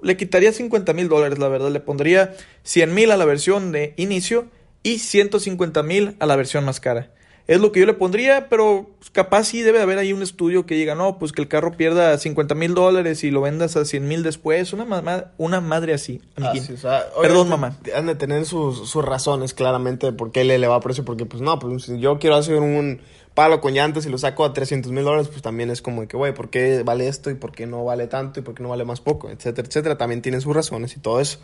le 0.00 0.16
quitaría 0.16 0.52
50 0.52 0.92
mil 0.92 1.08
dólares, 1.08 1.40
la 1.40 1.48
verdad, 1.48 1.72
le 1.72 1.80
pondría 1.80 2.36
100 2.62 2.94
mil 2.94 3.10
a 3.10 3.16
la 3.16 3.24
versión 3.24 3.72
de 3.72 3.94
inicio 3.96 4.46
y 4.84 5.00
150 5.00 5.82
mil 5.82 6.14
a 6.20 6.26
la 6.26 6.36
versión 6.36 6.64
más 6.64 6.78
cara. 6.78 7.10
Es 7.48 7.60
lo 7.60 7.72
que 7.72 7.80
yo 7.80 7.86
le 7.86 7.94
pondría, 7.94 8.48
pero 8.48 8.88
capaz 9.10 9.44
sí 9.44 9.62
debe 9.62 9.82
haber 9.82 9.98
ahí 9.98 10.12
un 10.12 10.22
estudio 10.22 10.64
que 10.64 10.76
diga, 10.76 10.94
no, 10.94 11.18
pues 11.18 11.32
que 11.32 11.42
el 11.42 11.48
carro 11.48 11.72
pierda 11.72 12.16
50 12.16 12.54
mil 12.54 12.74
dólares 12.74 13.24
y 13.24 13.30
lo 13.30 13.40
vendas 13.40 13.76
a 13.76 13.84
100 13.84 14.06
mil 14.06 14.22
después. 14.22 14.72
Una, 14.72 15.32
una 15.38 15.60
madre 15.60 15.92
así. 15.92 16.20
Perdón, 17.20 17.48
mamá. 17.48 17.76
Han 17.96 18.06
de 18.06 18.14
tener 18.14 18.46
sus, 18.46 18.88
sus 18.88 19.04
razones 19.04 19.54
claramente 19.54 20.06
de 20.06 20.12
por 20.12 20.30
qué 20.30 20.44
le 20.44 20.54
eleva 20.54 20.80
precio. 20.80 21.04
Porque, 21.04 21.26
pues 21.26 21.42
no, 21.42 21.58
pues 21.58 21.82
si 21.82 21.98
yo 21.98 22.18
quiero 22.20 22.36
hacer 22.36 22.60
un 22.60 23.00
palo 23.34 23.60
con 23.60 23.74
llantas 23.74 24.06
y 24.06 24.10
lo 24.10 24.18
saco 24.18 24.44
a 24.44 24.52
300 24.52 24.92
mil 24.92 25.04
dólares, 25.04 25.28
pues 25.28 25.42
también 25.42 25.70
es 25.70 25.82
como 25.82 26.06
que, 26.06 26.16
güey, 26.16 26.32
¿por 26.32 26.48
qué 26.48 26.84
vale 26.84 27.08
esto 27.08 27.30
y 27.30 27.34
por 27.34 27.50
qué 27.50 27.66
no 27.66 27.84
vale 27.84 28.06
tanto 28.06 28.38
y 28.38 28.42
por 28.44 28.54
qué 28.54 28.62
no 28.62 28.68
vale 28.68 28.84
más 28.84 29.00
poco? 29.00 29.30
Etcétera, 29.30 29.66
etcétera. 29.66 29.98
También 29.98 30.22
tienen 30.22 30.40
sus 30.40 30.54
razones 30.54 30.96
y 30.96 31.00
todo 31.00 31.20
eso. 31.20 31.38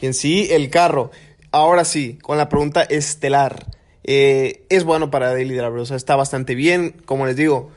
Y 0.00 0.06
en 0.06 0.14
sí, 0.14 0.48
el 0.50 0.70
carro. 0.70 1.12
Ahora 1.52 1.84
sí, 1.84 2.18
con 2.20 2.36
la 2.36 2.48
pregunta 2.48 2.82
estelar. 2.82 3.64
Eh, 4.08 4.64
es 4.68 4.84
bueno 4.84 5.10
para 5.10 5.32
Daily 5.32 5.54
Driver, 5.54 5.78
o 5.78 5.84
sea, 5.84 5.96
está 5.96 6.14
bastante 6.14 6.54
bien. 6.54 6.94
Como 7.04 7.26
les 7.26 7.34
digo, 7.34 7.72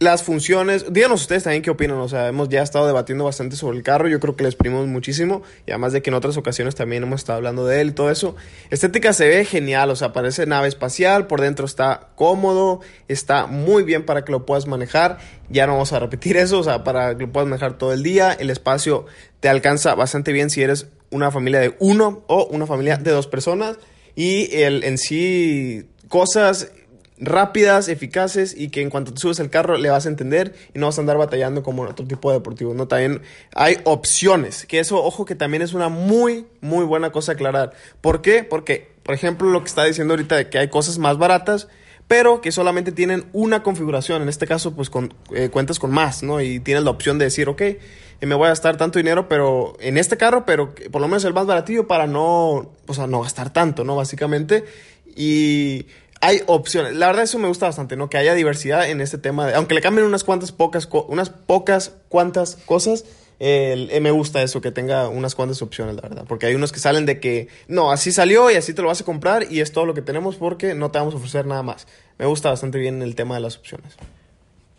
las 0.00 0.24
funciones, 0.24 0.92
díganos 0.92 1.22
ustedes 1.22 1.44
también 1.44 1.62
qué 1.62 1.70
opinan, 1.70 1.96
o 1.98 2.08
sea, 2.08 2.28
hemos 2.28 2.50
ya 2.50 2.62
estado 2.62 2.86
debatiendo 2.86 3.24
bastante 3.24 3.56
sobre 3.56 3.78
el 3.78 3.82
carro, 3.82 4.08
yo 4.08 4.20
creo 4.20 4.36
que 4.36 4.42
le 4.42 4.50
exprimimos 4.50 4.86
muchísimo, 4.88 5.42
y 5.64 5.70
además 5.70 5.94
de 5.94 6.02
que 6.02 6.10
en 6.10 6.14
otras 6.14 6.36
ocasiones 6.36 6.74
también 6.74 7.04
hemos 7.04 7.20
estado 7.20 7.38
hablando 7.38 7.64
de 7.64 7.80
él 7.80 7.88
y 7.88 7.92
todo 7.92 8.10
eso. 8.10 8.36
Estética 8.68 9.14
se 9.14 9.26
ve 9.28 9.44
genial, 9.46 9.88
o 9.90 9.96
sea, 9.96 10.12
parece 10.12 10.44
nave 10.44 10.68
espacial, 10.68 11.28
por 11.28 11.40
dentro 11.40 11.64
está 11.64 12.08
cómodo, 12.16 12.80
está 13.08 13.46
muy 13.46 13.84
bien 13.84 14.04
para 14.04 14.24
que 14.24 14.32
lo 14.32 14.44
puedas 14.44 14.66
manejar, 14.66 15.18
ya 15.48 15.66
no 15.66 15.74
vamos 15.74 15.92
a 15.92 16.00
repetir 16.00 16.36
eso, 16.36 16.58
o 16.58 16.64
sea, 16.64 16.84
para 16.84 17.16
que 17.16 17.24
lo 17.24 17.32
puedas 17.32 17.48
manejar 17.48 17.78
todo 17.78 17.92
el 17.92 18.02
día, 18.02 18.32
el 18.32 18.50
espacio 18.50 19.06
te 19.40 19.48
alcanza 19.48 19.94
bastante 19.94 20.32
bien 20.32 20.50
si 20.50 20.60
eres 20.60 20.88
una 21.10 21.30
familia 21.30 21.60
de 21.60 21.74
uno 21.78 22.24
o 22.26 22.44
una 22.46 22.66
familia 22.66 22.98
de 22.98 23.12
dos 23.12 23.28
personas 23.28 23.78
y 24.16 24.52
el, 24.56 24.82
en 24.82 24.98
sí 24.98 25.88
cosas 26.08 26.72
rápidas, 27.18 27.88
eficaces 27.88 28.54
y 28.56 28.68
que 28.68 28.82
en 28.82 28.90
cuanto 28.90 29.12
te 29.12 29.20
subes 29.20 29.38
el 29.40 29.48
carro 29.48 29.76
le 29.78 29.88
vas 29.90 30.06
a 30.06 30.08
entender 30.08 30.54
y 30.74 30.78
no 30.78 30.86
vas 30.86 30.98
a 30.98 31.00
andar 31.00 31.16
batallando 31.16 31.62
como 31.62 31.82
otro 31.82 32.06
tipo 32.06 32.30
de 32.30 32.38
deportivo. 32.38 32.74
¿no? 32.74 32.88
También 32.88 33.22
hay 33.54 33.78
opciones, 33.84 34.66
que 34.66 34.80
eso, 34.80 35.02
ojo, 35.02 35.24
que 35.24 35.34
también 35.34 35.62
es 35.62 35.72
una 35.72 35.88
muy, 35.88 36.46
muy 36.60 36.84
buena 36.84 37.12
cosa 37.12 37.32
aclarar. 37.32 37.72
¿Por 38.00 38.22
qué? 38.22 38.44
Porque, 38.44 38.92
por 39.02 39.14
ejemplo, 39.14 39.48
lo 39.50 39.62
que 39.62 39.68
está 39.68 39.84
diciendo 39.84 40.14
ahorita 40.14 40.36
de 40.36 40.50
que 40.50 40.58
hay 40.58 40.68
cosas 40.68 40.98
más 40.98 41.18
baratas, 41.18 41.68
pero 42.08 42.40
que 42.40 42.52
solamente 42.52 42.92
tienen 42.92 43.26
una 43.32 43.62
configuración. 43.62 44.22
En 44.22 44.28
este 44.28 44.46
caso, 44.46 44.74
pues 44.74 44.90
con, 44.90 45.12
eh, 45.34 45.48
cuentas 45.48 45.78
con 45.78 45.90
más, 45.90 46.22
¿no? 46.22 46.40
Y 46.40 46.60
tienes 46.60 46.84
la 46.84 46.90
opción 46.90 47.18
de 47.18 47.24
decir, 47.24 47.48
ok, 47.48 47.62
me 48.22 48.34
voy 48.34 48.46
a 48.46 48.50
gastar 48.50 48.76
tanto 48.76 48.98
dinero 48.98 49.28
pero 49.28 49.76
en 49.80 49.98
este 49.98 50.16
carro, 50.16 50.46
pero 50.46 50.74
por 50.90 51.00
lo 51.00 51.08
menos 51.08 51.24
el 51.24 51.34
más 51.34 51.46
baratillo 51.46 51.86
para 51.86 52.06
no, 52.06 52.70
o 52.86 52.94
sea, 52.94 53.06
no 53.06 53.20
gastar 53.20 53.52
tanto, 53.52 53.84
¿no? 53.84 53.96
Básicamente. 53.96 54.64
Y 55.14 55.86
hay 56.20 56.42
opciones. 56.46 56.94
La 56.94 57.06
verdad 57.06 57.24
eso 57.24 57.38
me 57.38 57.48
gusta 57.48 57.66
bastante, 57.66 57.96
¿no? 57.96 58.08
Que 58.08 58.18
haya 58.18 58.34
diversidad 58.34 58.88
en 58.88 59.00
este 59.00 59.18
tema. 59.18 59.46
De, 59.46 59.54
aunque 59.54 59.74
le 59.74 59.80
cambien 59.80 60.06
unas 60.06 60.24
cuantas 60.24 60.52
pocas, 60.52 60.88
unas 61.08 61.30
pocas 61.30 61.92
cuantas 62.08 62.56
cosas, 62.64 63.04
eh, 63.38 63.98
me 64.00 64.10
gusta 64.10 64.42
eso, 64.42 64.60
que 64.60 64.70
tenga 64.70 65.08
unas 65.08 65.34
cuantas 65.34 65.60
opciones, 65.62 65.94
la 65.96 66.02
verdad. 66.02 66.24
Porque 66.26 66.46
hay 66.46 66.54
unos 66.54 66.72
que 66.72 66.80
salen 66.80 67.06
de 67.06 67.20
que, 67.20 67.48
no, 67.68 67.90
así 67.90 68.12
salió 68.12 68.50
y 68.50 68.54
así 68.54 68.72
te 68.72 68.82
lo 68.82 68.88
vas 68.88 69.00
a 69.00 69.04
comprar 69.04 69.50
y 69.50 69.60
es 69.60 69.72
todo 69.72 69.84
lo 69.84 69.94
que 69.94 70.02
tenemos 70.02 70.36
porque 70.36 70.74
no 70.74 70.90
te 70.90 70.98
vamos 70.98 71.14
a 71.14 71.18
ofrecer 71.18 71.46
nada 71.46 71.62
más. 71.62 71.86
Me 72.18 72.26
gusta 72.26 72.50
bastante 72.50 72.78
bien 72.78 73.02
el 73.02 73.14
tema 73.14 73.34
de 73.34 73.42
las 73.42 73.56
opciones. 73.56 73.96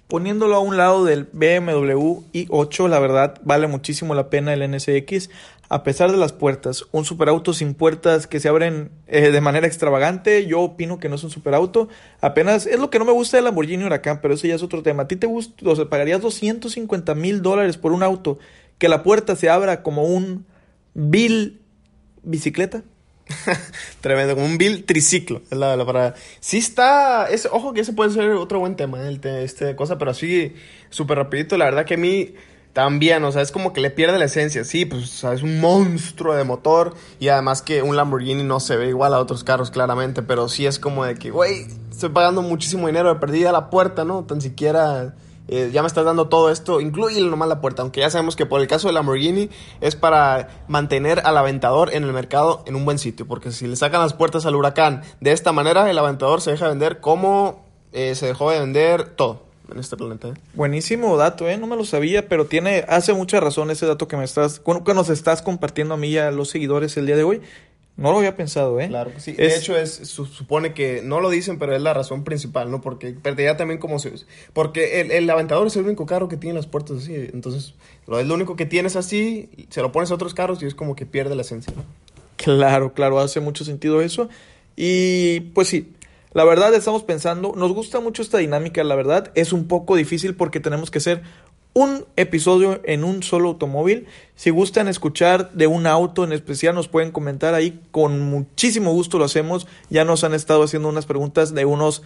Poniéndolo 0.07 0.55
a 0.55 0.59
un 0.59 0.77
lado 0.77 1.03
del 1.03 1.25
BMW 1.33 2.21
i8, 2.31 2.87
la 2.87 2.99
verdad 2.99 3.41
vale 3.43 3.67
muchísimo 3.67 4.15
la 4.15 4.29
pena 4.29 4.53
el 4.53 4.71
NSX. 4.71 5.29
A 5.67 5.83
pesar 5.83 6.11
de 6.11 6.17
las 6.17 6.31
puertas, 6.31 6.85
un 6.93 7.03
superauto 7.03 7.51
sin 7.51 7.73
puertas 7.73 8.25
que 8.25 8.39
se 8.39 8.47
abren 8.47 8.89
eh, 9.07 9.31
de 9.31 9.41
manera 9.41 9.67
extravagante, 9.67 10.45
yo 10.45 10.61
opino 10.61 10.97
que 10.97 11.09
no 11.09 11.15
es 11.15 11.25
un 11.25 11.29
superauto. 11.29 11.89
Apenas 12.21 12.67
es 12.67 12.79
lo 12.79 12.89
que 12.89 12.99
no 12.99 13.05
me 13.05 13.11
gusta 13.11 13.35
del 13.35 13.43
Lamborghini 13.43 13.83
Huracán, 13.83 14.21
pero 14.21 14.33
eso 14.33 14.47
ya 14.47 14.55
es 14.55 14.63
otro 14.63 14.81
tema. 14.81 15.03
¿A 15.03 15.07
ti 15.09 15.17
te 15.17 15.27
gusta, 15.27 15.69
o 15.69 15.75
sea, 15.75 15.89
pagarías 15.89 16.21
250 16.21 17.13
mil 17.13 17.41
dólares 17.41 17.75
por 17.75 17.91
un 17.91 18.01
auto 18.01 18.39
que 18.77 18.87
la 18.87 19.03
puerta 19.03 19.35
se 19.35 19.49
abra 19.49 19.83
como 19.83 20.03
un 20.03 20.45
Bill 20.93 21.59
bicicleta? 22.23 22.83
Tremendo, 24.01 24.35
como 24.35 24.45
un 24.45 24.57
Bill 24.57 24.85
triciclo. 24.85 25.41
Es 25.49 25.57
la, 25.57 25.83
para... 25.85 26.15
Sí 26.39 26.57
está. 26.57 27.27
Es, 27.29 27.47
ojo 27.51 27.73
que 27.73 27.81
ese 27.81 27.93
puede 27.93 28.11
ser 28.11 28.31
otro 28.31 28.59
buen 28.59 28.75
tema, 28.75 29.07
el 29.07 29.19
este 29.23 29.75
cosa, 29.75 29.97
pero 29.97 30.11
así, 30.11 30.53
súper 30.89 31.17
rapidito. 31.17 31.57
La 31.57 31.65
verdad 31.65 31.85
que 31.85 31.95
a 31.95 31.97
mí 31.97 32.33
también, 32.73 33.23
o 33.23 33.31
sea, 33.31 33.41
es 33.41 33.51
como 33.51 33.73
que 33.73 33.81
le 33.81 33.89
pierde 33.89 34.19
la 34.19 34.25
esencia. 34.25 34.63
Sí, 34.63 34.85
pues, 34.85 35.23
es 35.23 35.41
un 35.43 35.59
monstruo 35.59 36.35
de 36.35 36.43
motor. 36.43 36.93
Y 37.19 37.29
además 37.29 37.61
que 37.61 37.81
un 37.81 37.95
Lamborghini 37.95 38.43
no 38.43 38.59
se 38.59 38.75
ve 38.77 38.89
igual 38.89 39.13
a 39.13 39.19
otros 39.19 39.43
carros, 39.43 39.71
claramente. 39.71 40.21
Pero 40.21 40.47
sí 40.47 40.65
es 40.65 40.79
como 40.79 41.03
de 41.05 41.15
que, 41.15 41.31
güey, 41.31 41.67
estoy 41.91 42.09
pagando 42.09 42.41
muchísimo 42.41 42.87
dinero 42.87 43.13
de 43.13 43.19
perdida 43.19 43.51
la 43.51 43.69
puerta, 43.69 44.05
¿no? 44.05 44.25
Tan 44.25 44.41
siquiera. 44.41 45.15
Eh, 45.47 45.69
ya 45.73 45.81
me 45.81 45.87
estás 45.87 46.05
dando 46.05 46.27
todo 46.27 46.49
esto, 46.51 46.81
incluye 46.81 47.21
nomás 47.21 47.47
la 47.47 47.61
puerta, 47.61 47.81
aunque 47.81 48.01
ya 48.01 48.09
sabemos 48.09 48.35
que 48.35 48.45
por 48.45 48.61
el 48.61 48.67
caso 48.67 48.87
de 48.87 48.93
Lamborghini 48.93 49.49
es 49.81 49.95
para 49.95 50.63
mantener 50.67 51.21
al 51.25 51.37
aventador 51.37 51.93
en 51.93 52.03
el 52.03 52.13
mercado 52.13 52.63
en 52.65 52.75
un 52.75 52.85
buen 52.85 52.99
sitio, 52.99 53.27
porque 53.27 53.51
si 53.51 53.67
le 53.67 53.75
sacan 53.75 54.01
las 54.01 54.13
puertas 54.13 54.45
al 54.45 54.55
huracán 54.55 55.03
de 55.21 55.31
esta 55.31 55.51
manera, 55.51 55.89
el 55.89 55.97
aventador 55.97 56.41
se 56.41 56.51
deja 56.51 56.67
vender 56.67 56.99
como 56.99 57.65
eh, 57.93 58.15
se 58.15 58.27
dejó 58.27 58.51
de 58.51 58.59
vender 58.59 59.05
todo 59.15 59.47
en 59.71 59.79
este 59.79 59.97
planeta. 59.97 60.29
¿eh? 60.29 60.33
Buenísimo 60.53 61.17
dato, 61.17 61.47
¿eh? 61.49 61.57
No 61.57 61.67
me 61.67 61.75
lo 61.75 61.85
sabía, 61.85 62.27
pero 62.27 62.45
tiene, 62.45 62.85
hace 62.87 63.13
mucha 63.13 63.39
razón 63.39 63.71
ese 63.71 63.85
dato 63.85 64.07
que 64.07 64.17
me 64.17 64.23
estás, 64.23 64.59
que 64.59 64.93
nos 64.93 65.09
estás 65.09 65.41
compartiendo 65.41 65.93
a 65.93 65.97
mí 65.97 66.09
y 66.09 66.17
a 66.17 66.31
los 66.31 66.49
seguidores 66.49 66.95
el 66.97 67.05
día 67.05 67.15
de 67.15 67.23
hoy. 67.23 67.41
No 67.97 68.11
lo 68.11 68.19
había 68.19 68.35
pensado, 68.35 68.79
¿eh? 68.79 68.87
Claro 68.87 69.11
sí. 69.17 69.33
De 69.33 69.55
hecho, 69.55 69.75
es, 69.75 69.91
supone 69.91 70.73
que 70.73 71.01
no 71.03 71.19
lo 71.19 71.31
dicen, 71.31 71.57
pero 71.57 71.75
es 71.75 71.81
la 71.81 71.95
razón 71.95 72.23
principal, 72.23 72.69
¿no? 72.69 72.79
Porque 72.79 73.11
perdería 73.11 73.57
también 73.57 73.79
como 73.79 73.97
se... 73.97 74.13
Porque 74.53 75.01
el, 75.01 75.11
el 75.11 75.29
Aventador 75.29 75.65
es 75.65 75.75
el 75.75 75.85
único 75.85 76.05
carro 76.05 76.27
que 76.27 76.37
tiene 76.37 76.55
las 76.55 76.67
puertas 76.67 76.97
así. 76.97 77.15
Entonces, 77.15 77.73
lo 78.05 78.19
es 78.19 78.27
lo 78.27 78.35
único 78.35 78.55
que 78.55 78.67
tienes 78.67 78.95
así, 78.95 79.49
se 79.69 79.81
lo 79.81 79.91
pones 79.91 80.11
a 80.11 80.13
otros 80.13 80.35
carros 80.35 80.61
y 80.61 80.67
es 80.67 80.75
como 80.75 80.95
que 80.95 81.07
pierde 81.07 81.35
la 81.35 81.41
esencia, 81.41 81.73
¿no? 81.75 81.83
Claro, 82.37 82.93
claro, 82.93 83.19
hace 83.19 83.39
mucho 83.39 83.65
sentido 83.65 84.01
eso. 84.01 84.29
Y 84.75 85.39
pues 85.55 85.67
sí, 85.67 85.91
la 86.33 86.43
verdad 86.43 86.73
estamos 86.75 87.03
pensando, 87.03 87.53
nos 87.55 87.73
gusta 87.73 87.99
mucho 87.99 88.21
esta 88.21 88.37
dinámica, 88.37 88.83
la 88.83 88.93
verdad 88.93 89.31
es 89.33 89.53
un 89.53 89.67
poco 89.67 89.95
difícil 89.95 90.35
porque 90.35 90.59
tenemos 90.59 90.91
que 90.91 90.99
hacer 90.99 91.23
un 91.77 92.05
episodio 92.15 92.81
en 92.85 93.03
un 93.03 93.21
solo 93.21 93.49
automóvil. 93.49 94.07
Si 94.35 94.49
gustan 94.49 94.87
escuchar 94.87 95.51
de 95.53 95.67
un 95.67 95.85
auto 95.85 96.23
en 96.23 96.31
especial, 96.31 96.73
nos 96.73 96.87
pueden 96.87 97.11
comentar 97.11 97.53
ahí. 97.53 97.79
Con 97.91 98.19
muchísimo 98.19 98.93
gusto 98.93 99.19
lo 99.19 99.25
hacemos. 99.25 99.67
Ya 99.91 100.03
nos 100.03 100.23
han 100.23 100.33
estado 100.33 100.63
haciendo 100.63 100.89
unas 100.89 101.05
preguntas 101.05 101.53
de 101.53 101.65
unos. 101.65 102.01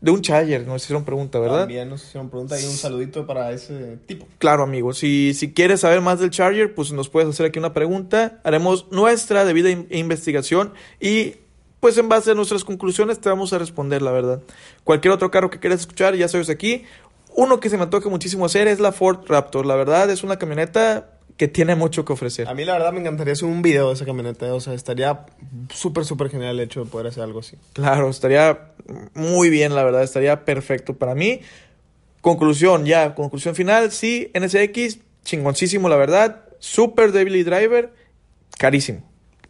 De 0.00 0.10
un 0.10 0.20
Charger, 0.20 0.66
nos 0.66 0.82
hicieron 0.82 1.04
pregunta, 1.04 1.38
¿verdad? 1.38 1.60
También 1.60 1.88
nos 1.88 2.02
hicieron 2.04 2.28
pregunta 2.28 2.60
y 2.60 2.64
un 2.64 2.72
saludito 2.72 3.24
para 3.24 3.52
ese 3.52 3.98
tipo. 4.04 4.26
Claro, 4.38 4.64
amigo. 4.64 4.92
Si, 4.92 5.32
si 5.32 5.52
quieres 5.52 5.80
saber 5.80 6.00
más 6.00 6.18
del 6.18 6.30
Charger, 6.30 6.74
pues 6.74 6.90
nos 6.90 7.08
puedes 7.08 7.30
hacer 7.30 7.46
aquí 7.46 7.60
una 7.60 7.72
pregunta. 7.72 8.40
Haremos 8.42 8.86
nuestra 8.90 9.44
debida 9.44 9.70
investigación 9.70 10.74
y 11.00 11.36
pues 11.84 11.98
en 11.98 12.08
base 12.08 12.30
a 12.30 12.34
nuestras 12.34 12.64
conclusiones 12.64 13.20
te 13.20 13.28
vamos 13.28 13.52
a 13.52 13.58
responder, 13.58 14.00
la 14.00 14.10
verdad. 14.10 14.40
Cualquier 14.84 15.12
otro 15.12 15.30
carro 15.30 15.50
que 15.50 15.58
quieras 15.58 15.80
escuchar, 15.80 16.16
ya 16.16 16.28
sabes 16.28 16.48
aquí. 16.48 16.84
Uno 17.34 17.60
que 17.60 17.68
se 17.68 17.76
me 17.76 17.82
antoja 17.82 18.08
muchísimo 18.08 18.46
hacer 18.46 18.68
es 18.68 18.80
la 18.80 18.92
Ford 18.92 19.26
Raptor. 19.26 19.66
La 19.66 19.74
verdad 19.74 20.08
es 20.10 20.22
una 20.22 20.38
camioneta 20.38 21.10
que 21.36 21.48
tiene 21.48 21.74
mucho 21.74 22.04
que 22.04 22.12
ofrecer. 22.12 22.48
A 22.48 22.54
mí 22.54 22.64
la 22.64 22.74
verdad 22.74 22.92
me 22.92 23.00
encantaría 23.00 23.32
hacer 23.32 23.48
un 23.48 23.60
video 23.60 23.88
de 23.88 23.94
esa 23.94 24.04
camioneta. 24.04 24.54
O 24.54 24.60
sea, 24.60 24.74
estaría 24.74 25.26
súper, 25.72 26.04
súper 26.04 26.30
genial 26.30 26.58
el 26.58 26.60
hecho 26.60 26.84
de 26.84 26.90
poder 26.90 27.08
hacer 27.08 27.24
algo 27.24 27.40
así. 27.40 27.56
Claro, 27.72 28.08
estaría 28.08 28.72
muy 29.14 29.50
bien, 29.50 29.74
la 29.74 29.82
verdad. 29.82 30.02
Estaría 30.02 30.44
perfecto 30.44 30.94
para 30.94 31.14
mí. 31.14 31.40
Conclusión, 32.20 32.86
ya, 32.86 33.14
conclusión 33.14 33.54
final. 33.54 33.90
Sí, 33.90 34.30
NSX, 34.38 34.98
chingoncísimo, 35.24 35.88
la 35.88 35.96
verdad. 35.96 36.42
Super 36.60 37.12
Daily 37.12 37.42
Driver, 37.42 37.92
carísimo. 38.56 39.02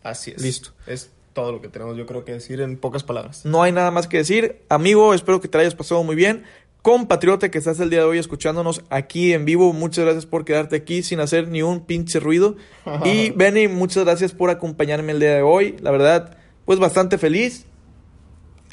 Así 0.03 0.33
es. 0.33 0.43
Listo. 0.43 0.71
Es 0.87 1.11
todo 1.35 1.53
lo 1.53 1.61
que 1.61 1.69
tenemos, 1.69 1.97
yo 1.97 2.07
creo 2.07 2.25
que 2.25 2.33
decir 2.33 2.61
en 2.61 2.77
pocas 2.79 3.03
palabras. 3.05 3.45
No 3.45 3.63
hay 3.63 3.73
nada 3.73 3.91
más 3.91 4.09
que 4.09 4.17
decir. 4.17 4.63
Amigo, 4.69 5.15
espero 5.15 5.41
que 5.41 5.49
te 5.49 5.59
hayas 5.59 5.75
pasado 5.75 6.03
muy 6.03 6.17
bien. 6.17 6.45
Compatriota 6.85 7.51
que 7.51 7.57
estás 7.57 7.81
el 7.81 7.89
día 7.89 8.01
de 8.01 8.05
hoy 8.05 8.19
escuchándonos 8.19 8.85
aquí 8.91 9.33
en 9.33 9.47
vivo, 9.47 9.73
muchas 9.73 10.05
gracias 10.05 10.27
por 10.27 10.45
quedarte 10.45 10.77
aquí 10.77 11.03
sin 11.03 11.19
hacer 11.19 11.49
ni 11.49 11.63
un 11.63 11.87
pinche 11.87 12.21
ruido. 12.21 12.57
y 13.07 13.31
Benny, 13.31 13.69
muchas 13.69 14.05
gracias 14.05 14.33
por 14.33 14.51
acompañarme 14.51 15.13
el 15.13 15.19
día 15.19 15.37
de 15.37 15.41
hoy. 15.41 15.77
La 15.81 15.91
verdad, 15.91 16.37
pues 16.67 16.79
bastante 16.79 17.17
feliz. 17.17 17.65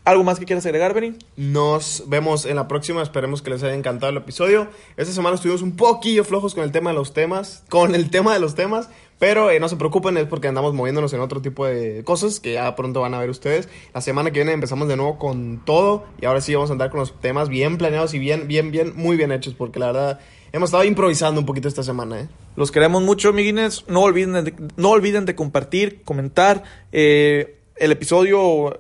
¿Algo 0.04 0.24
más 0.24 0.40
que 0.40 0.46
quieras 0.46 0.66
agregar, 0.66 0.96
Benny? 0.96 1.14
Nos 1.38 2.06
vemos 2.08 2.48
en 2.48 2.56
la 2.56 2.68
próxima. 2.68 3.04
Esperemos 3.04 3.44
que 3.44 3.52
les 3.52 3.62
haya 3.62 3.76
encantado 3.76 4.12
el 4.12 4.18
episodio. 4.18 4.68
Esta 4.98 5.14
semana 5.14 5.36
estuvimos 5.36 5.62
un 5.62 5.76
poquillo 5.76 6.24
flojos 6.24 6.56
con 6.56 6.64
el 6.64 6.72
tema 6.72 6.90
de 6.90 6.96
los 6.96 7.14
temas. 7.14 7.64
Con 7.70 7.94
el 7.94 8.10
tema 8.10 8.34
de 8.34 8.40
los 8.40 8.56
temas. 8.56 8.90
Pero 9.20 9.52
eh, 9.52 9.60
no 9.60 9.70
se 9.70 9.76
preocupen, 9.76 10.18
es 10.18 10.26
porque 10.26 10.48
andamos 10.48 10.74
moviéndonos 10.74 11.14
en 11.14 11.20
otro 11.20 11.44
tipo 11.44 11.68
de 11.68 12.04
cosas 12.04 12.40
que 12.40 12.54
ya 12.54 12.76
pronto 12.76 13.02
van 13.02 13.14
a 13.14 13.20
ver 13.20 13.30
ustedes. 13.30 13.70
La 13.94 14.02
semana 14.02 14.32
que 14.32 14.40
viene 14.40 14.54
empezamos 14.54 14.88
de 14.88 14.96
nuevo 14.98 15.20
con 15.20 15.62
todo. 15.64 16.06
Y 16.20 16.26
ahora 16.26 16.42
sí 16.42 16.56
vamos 16.56 16.72
a 16.72 16.74
andar 16.74 16.90
con 16.90 17.00
los 17.00 17.20
temas 17.22 17.48
bien 17.48 17.78
planeados 17.78 18.16
y 18.16 18.20
bien, 18.20 18.48
bien, 18.48 18.72
bien, 18.72 18.94
muy 18.96 19.18
bien 19.18 19.32
hechos. 19.32 19.54
Porque 19.54 19.78
la 19.78 19.92
verdad 19.92 20.20
hemos 20.52 20.70
estado 20.70 20.84
improvisando 20.84 21.40
un 21.40 21.46
poquito 21.46 21.68
esta 21.68 21.84
semana. 21.84 22.22
¿eh? 22.22 22.28
Los 22.56 22.72
queremos 22.72 23.04
mucho, 23.04 23.30
amiguines. 23.30 23.86
No 23.88 24.02
olviden 24.02 24.46
de, 24.46 24.56
no 24.78 24.90
olviden 24.90 25.26
de 25.26 25.36
compartir, 25.36 26.02
comentar 26.02 26.64
eh, 26.92 27.60
el 27.76 27.92
episodio 27.92 28.80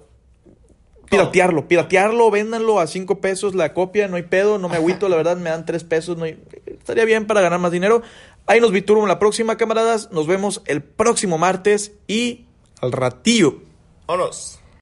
Piratearlo, 1.11 1.67
piratearlo, 1.67 2.31
véndanlo 2.31 2.79
a 2.79 2.87
5 2.87 3.19
pesos 3.19 3.53
la 3.53 3.73
copia, 3.73 4.07
no 4.07 4.15
hay 4.15 4.23
pedo, 4.23 4.57
no 4.57 4.69
me 4.69 4.77
agüito, 4.77 5.09
la 5.09 5.17
verdad 5.17 5.35
me 5.35 5.49
dan 5.49 5.65
3 5.65 5.83
pesos, 5.83 6.17
no 6.17 6.23
hay, 6.23 6.41
estaría 6.65 7.03
bien 7.03 7.27
para 7.27 7.41
ganar 7.41 7.59
más 7.59 7.71
dinero. 7.71 8.01
Ahí 8.47 8.61
nos 8.61 8.71
en 8.73 9.07
la 9.07 9.19
próxima, 9.19 9.57
camaradas. 9.57 10.11
Nos 10.11 10.25
vemos 10.25 10.61
el 10.65 10.81
próximo 10.81 11.37
martes 11.37 11.91
y 12.07 12.45
al 12.81 12.91
ratillo. 12.91 13.57
Vámonos. 14.07 14.60